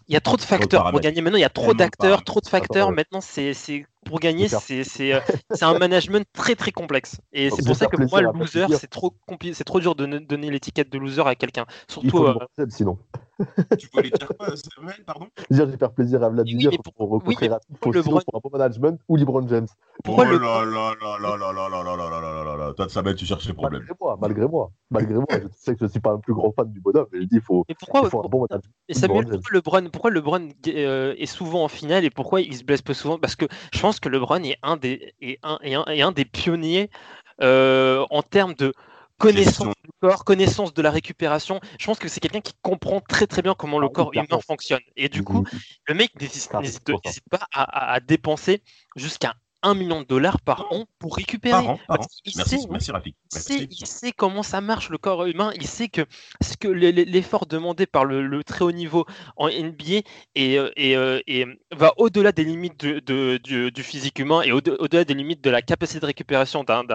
[0.07, 1.21] il y a trop de facteurs pour gagner.
[1.21, 2.91] Maintenant, il y a trop d'acteurs, trop de facteurs.
[2.91, 3.53] Maintenant, c'est
[4.05, 5.19] pour gagner, c'est euh,
[5.51, 7.21] c'est un management très très complexe.
[7.31, 9.95] Et c'est pour ça que pour moi, le loser, c'est trop compli- c'est trop dur
[9.95, 11.65] de ne- donner l'étiquette de loser à quelqu'un.
[11.87, 12.27] Surtout.
[12.69, 12.97] sinon.
[13.79, 16.93] Tu voulais dire quoi, Samuel, pardon Dire, je vais faire plaisir à Vladimir mais pour,
[16.93, 19.47] pour- rencontrer oui, mais Rapide, faut le sinon Brun- pour un bon management ou LeBron
[19.47, 19.67] James.
[20.03, 22.73] Pourquoi oh là là là là là là là là là là là là là
[22.73, 23.81] Toi, Samuel, tu cherches les problèmes.
[23.81, 25.25] Malgré moi, malgré moi, malgré moi.
[25.31, 27.35] Je sais que je suis pas un plus grand fan du bonhomme, mais je dis
[27.37, 28.71] il faut, mais pourquoi, il faut un bon management.
[28.87, 29.51] Et Samuel, LeBron pourquoi
[29.81, 33.17] LeBron, pourquoi LeBron euh, est souvent en finale et pourquoi il se blesse peu souvent
[33.17, 36.11] Parce que je pense que LeBron est un des, est un, est un, est un
[36.11, 36.89] des pionniers
[37.41, 38.73] euh, en termes de
[39.23, 41.59] connaissance du corps, connaissance de la récupération.
[41.79, 44.39] Je pense que c'est quelqu'un qui comprend très très bien comment le Ah corps humain
[44.45, 44.81] fonctionne.
[44.95, 45.45] Et du coup,
[45.87, 46.49] le mec n'hésite
[47.29, 48.63] pas à, à- à dépenser
[48.95, 49.33] jusqu'à
[49.63, 51.51] 1 million de dollars par an pour récupérer.
[51.63, 52.05] Par an, par an.
[52.25, 53.15] Il Merci, sait- merci Rafik.
[53.33, 56.01] il sait, il sait comment ça marche le corps humain, il sait que
[56.41, 59.05] ce que l'e- l'e- l'effort demandé par le, le très haut niveau
[59.37, 60.01] en NBA
[60.35, 60.95] et, et,
[61.27, 65.13] et va au-delà des limites de- de- du, du physique humain et au- au-delà des
[65.13, 66.85] limites de la capacité de récupération d'un-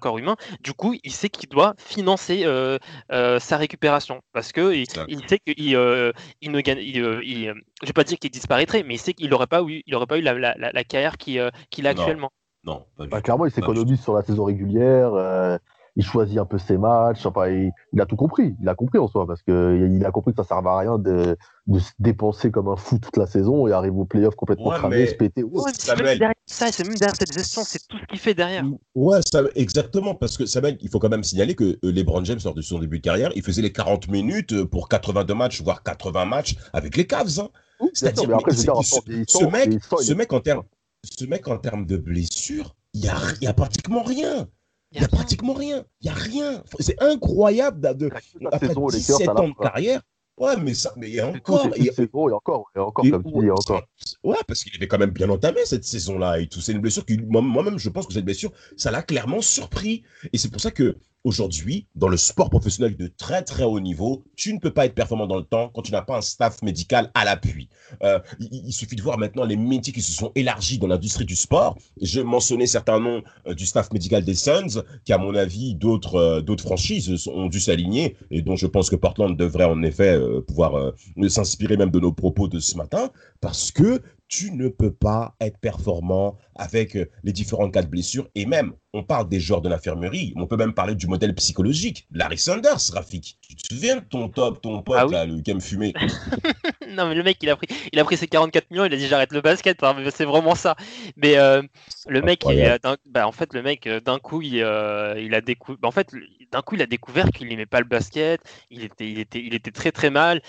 [0.00, 0.36] corps humain.
[0.60, 2.78] Du coup, il sait qu'il doit financer euh,
[3.12, 4.86] euh, sa récupération parce que il,
[5.28, 7.54] sait qu'il euh, il ne gagne, il,
[7.84, 10.06] je vais pas dire qu'il disparaîtrait, mais il sait qu'il n'aurait pas eu, il aurait
[10.06, 11.88] pas eu la, la- la- la carrière qu'il euh, a Non.
[11.90, 12.30] actuellement.
[12.64, 15.12] Non, pas Bah, clairement, il s'économise sur la saison régulière.
[15.14, 15.58] euh,
[15.96, 17.24] il choisit un peu ses matchs.
[17.24, 18.56] Enfin, il, il a tout compris.
[18.60, 20.98] Il a compris en soi parce que il a compris que ça servait à rien
[20.98, 21.36] de,
[21.68, 24.76] de se dépenser comme un fou toute la saison et arriver au playoff complètement Ouais,
[24.76, 25.44] cramé, mais- se péter.
[25.44, 28.34] Ouais, c'est même derrière ça, c'est même derrière cette gestion, c'est tout ce qu'il fait
[28.34, 28.64] derrière.
[28.96, 32.40] Ouais, ça, exactement, parce que Samuel, il faut quand même signaler que euh, LeBron James,
[32.44, 35.84] lors de son début de carrière, il faisait les 40 minutes pour 82 matchs, voire
[35.84, 37.38] 80 matchs avec les Cavs.
[37.38, 37.50] hein.
[37.92, 40.64] C'est-à-dire, ce, mec, ce mec en termes,
[41.04, 44.48] ce mec en termes de blessures, il y a, il y a pratiquement rien.
[44.92, 45.84] Il y a pratiquement rien.
[46.00, 46.62] Il y a rien.
[46.78, 48.10] C'est incroyable de,
[48.46, 50.00] après saison aux Lakers, 17 ça l'a ans de carrière.
[50.36, 51.62] Ouais, mais ça, mais il y a C'est encore.
[51.72, 53.82] c'est il y a- saison et encore, et encore, comme tu dis, et encore.
[54.24, 56.60] Ouais, parce qu'il avait quand même bien entamé cette saison-là et tout.
[56.60, 60.02] C'est une blessure qui, moi- moi-même, je pense que cette blessure, ça l'a clairement surpris.
[60.32, 64.24] Et c'est pour ça que aujourd'hui, dans le sport professionnel de très très haut niveau,
[64.36, 66.60] tu ne peux pas être performant dans le temps quand tu n'as pas un staff
[66.60, 67.70] médical à l'appui.
[68.02, 71.24] Euh, il, il suffit de voir maintenant les métiers qui se sont élargis dans l'industrie
[71.24, 71.78] du sport.
[72.02, 76.16] Je mentionnais certains noms euh, du staff médical des Suns, qui à mon avis d'autres
[76.16, 80.10] euh, d'autres franchises ont dû s'aligner et dont je pense que Portland devrait en effet
[80.40, 83.10] pouvoir euh, s'inspirer même de nos propos de ce matin,
[83.40, 88.28] parce que tu ne peux pas être performant avec euh, les différents cas de blessures.
[88.34, 92.06] Et même, on parle des joueurs de l'infirmerie, on peut même parler du modèle psychologique.
[92.12, 95.12] Larry Sanders, Rafik, tu te souviens de ton top, ton pote, Ah oui.
[95.12, 95.92] là, le game fumé?
[96.88, 98.96] Non mais le mec il a pris il a pris ses 44 millions il a
[98.96, 100.76] dit j'arrête le basket hein, c'est vraiment ça
[101.16, 101.62] mais euh,
[102.08, 105.78] le mec il bah, en fait le mec d'un coup il, euh, il a découvert
[105.82, 109.10] en fait le- d'un coup il a découvert qu'il n'aimait pas le basket il était
[109.10, 110.40] il était il était très très mal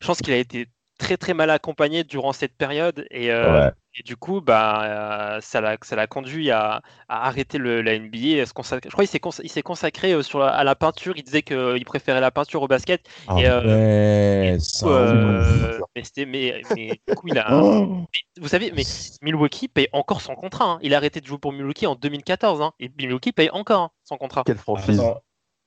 [0.00, 0.66] je pense qu'il a été
[1.04, 3.72] très très mal accompagné durant cette période et, euh, Ouais.
[3.96, 7.98] et du coup bah euh, ça l'a ça l'a conduit à, à arrêter le, la
[7.98, 10.48] NBA à se consacrer- je crois qu'il s'est cons- il s'est consacré euh, sur la-
[10.48, 14.58] à la peinture il disait qu'il préférait la peinture au basket Ah Et, euh, ouais,
[14.82, 17.46] coup, euh, mais, c'était- mais, mais du coup, il a.
[18.14, 18.82] Mais vous savez, mais
[19.22, 20.64] Milwaukee paye encore son contrat.
[20.72, 20.78] hein.
[20.82, 22.60] Il a arrêté de jouer pour Milwaukee en 2014.
[22.62, 22.72] hein.
[22.80, 24.42] Et Milwaukee paye encore hein, son contrat.
[24.46, 25.00] Quelle franchise.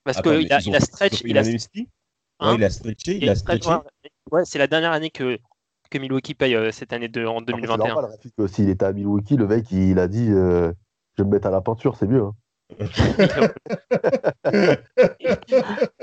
[0.04, 1.20] Parce qu'il a, il stretch.
[1.24, 1.88] Il a, l'amnistie
[2.40, 3.80] Hein Ouais, il a stretché, il il a a stretch- stretché.
[4.04, 4.10] ouais,
[4.44, 5.38] c'est la dernière année que,
[5.90, 7.86] que Milwaukee paye euh, cette année de, en Après, c'est 2021.
[7.94, 10.72] normal, Rafik, que S'il était à Milwaukee, le mec, il a dit euh,
[11.16, 12.22] Je vais me mettre à la peinture, c'est mieux.
[12.24, 12.34] hein.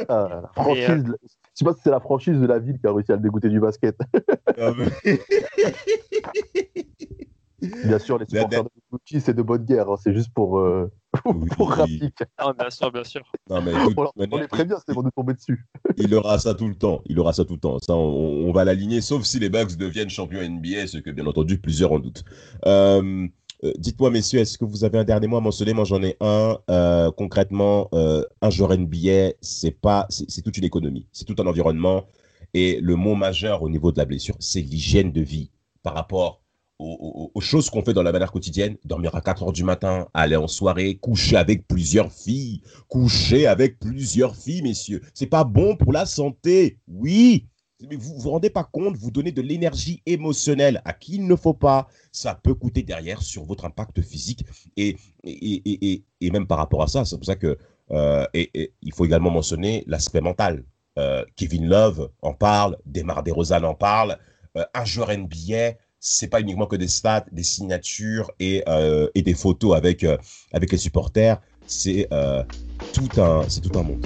[0.10, 2.80] Ah, la franchise, euh, de- Je sais pas si c'est la franchise de la ville
[2.80, 3.98] qui a réussi à le dégoûter du basket.
[4.58, 5.20] Ah, mais-
[7.84, 9.90] Bien sûr, les supporters de Milwaukee, c'est de bonne guerre.
[9.90, 9.96] hein.
[10.02, 10.92] C'est juste pour, euh,
[11.26, 11.48] Oui.
[11.56, 12.20] pour Rafik.
[12.38, 13.24] Ah, bien sûr, bien sûr.
[13.50, 15.66] Non, mais écoute, On, on les prévient, c'est pour nous tomber dessus.
[15.98, 17.02] Il aura ça tout le temps.
[17.06, 17.78] Il aura ça tout le temps.
[17.80, 21.58] Ça, on, va l'aligner, sauf si les Bucks deviennent champions NBA, ce que bien entendu
[21.58, 22.24] plusieurs en doutent.
[22.66, 23.28] Euh,
[23.64, 25.74] euh, Dites-moi, messieurs, est-ce que vous avez un dernier mot à mentionner?
[25.74, 26.58] Moi, j'en ai un.
[26.70, 32.06] Euh, concrètement, un joueur NBA, c'est pas, c'est toute une économie, c'est tout un environnement.
[32.54, 35.52] Et le mot majeur au niveau de la blessure, c'est l'hygiène de vie
[35.84, 36.42] par rapport
[36.80, 38.78] aux, choses qu'on fait dans la manière quotidienne.
[38.84, 43.80] Dormir à 4 heures du matin, aller en soirée, coucher avec plusieurs filles, coucher avec
[43.80, 45.02] plusieurs filles, messieurs.
[45.14, 46.80] C'est pas bon pour la santé.
[46.88, 47.48] Oui.
[47.90, 51.36] Mais vous vous rendez pas compte, vous donnez de l'énergie émotionnelle à qui il ne
[51.36, 51.88] faut pas.
[52.12, 54.46] Ça peut coûter derrière sur votre impact physique.
[54.78, 55.62] Et, et,
[55.92, 57.58] et, et, même par rapport à ça, c'est pour ça que
[57.92, 60.64] euh, et, il faut également mentionner l'aspect mental.
[60.98, 64.18] Euh, Kevin Love en parle, Demar DeRozan en parle.
[64.58, 65.74] Euh, un joueur NBA,
[66.08, 70.18] c'est pas uniquement que des stats, des signatures et, euh, et des photos avec, euh,
[70.54, 71.42] avec les supporters.
[71.66, 72.44] C'est euh,
[72.94, 74.06] tout, un, c'est tout un monde.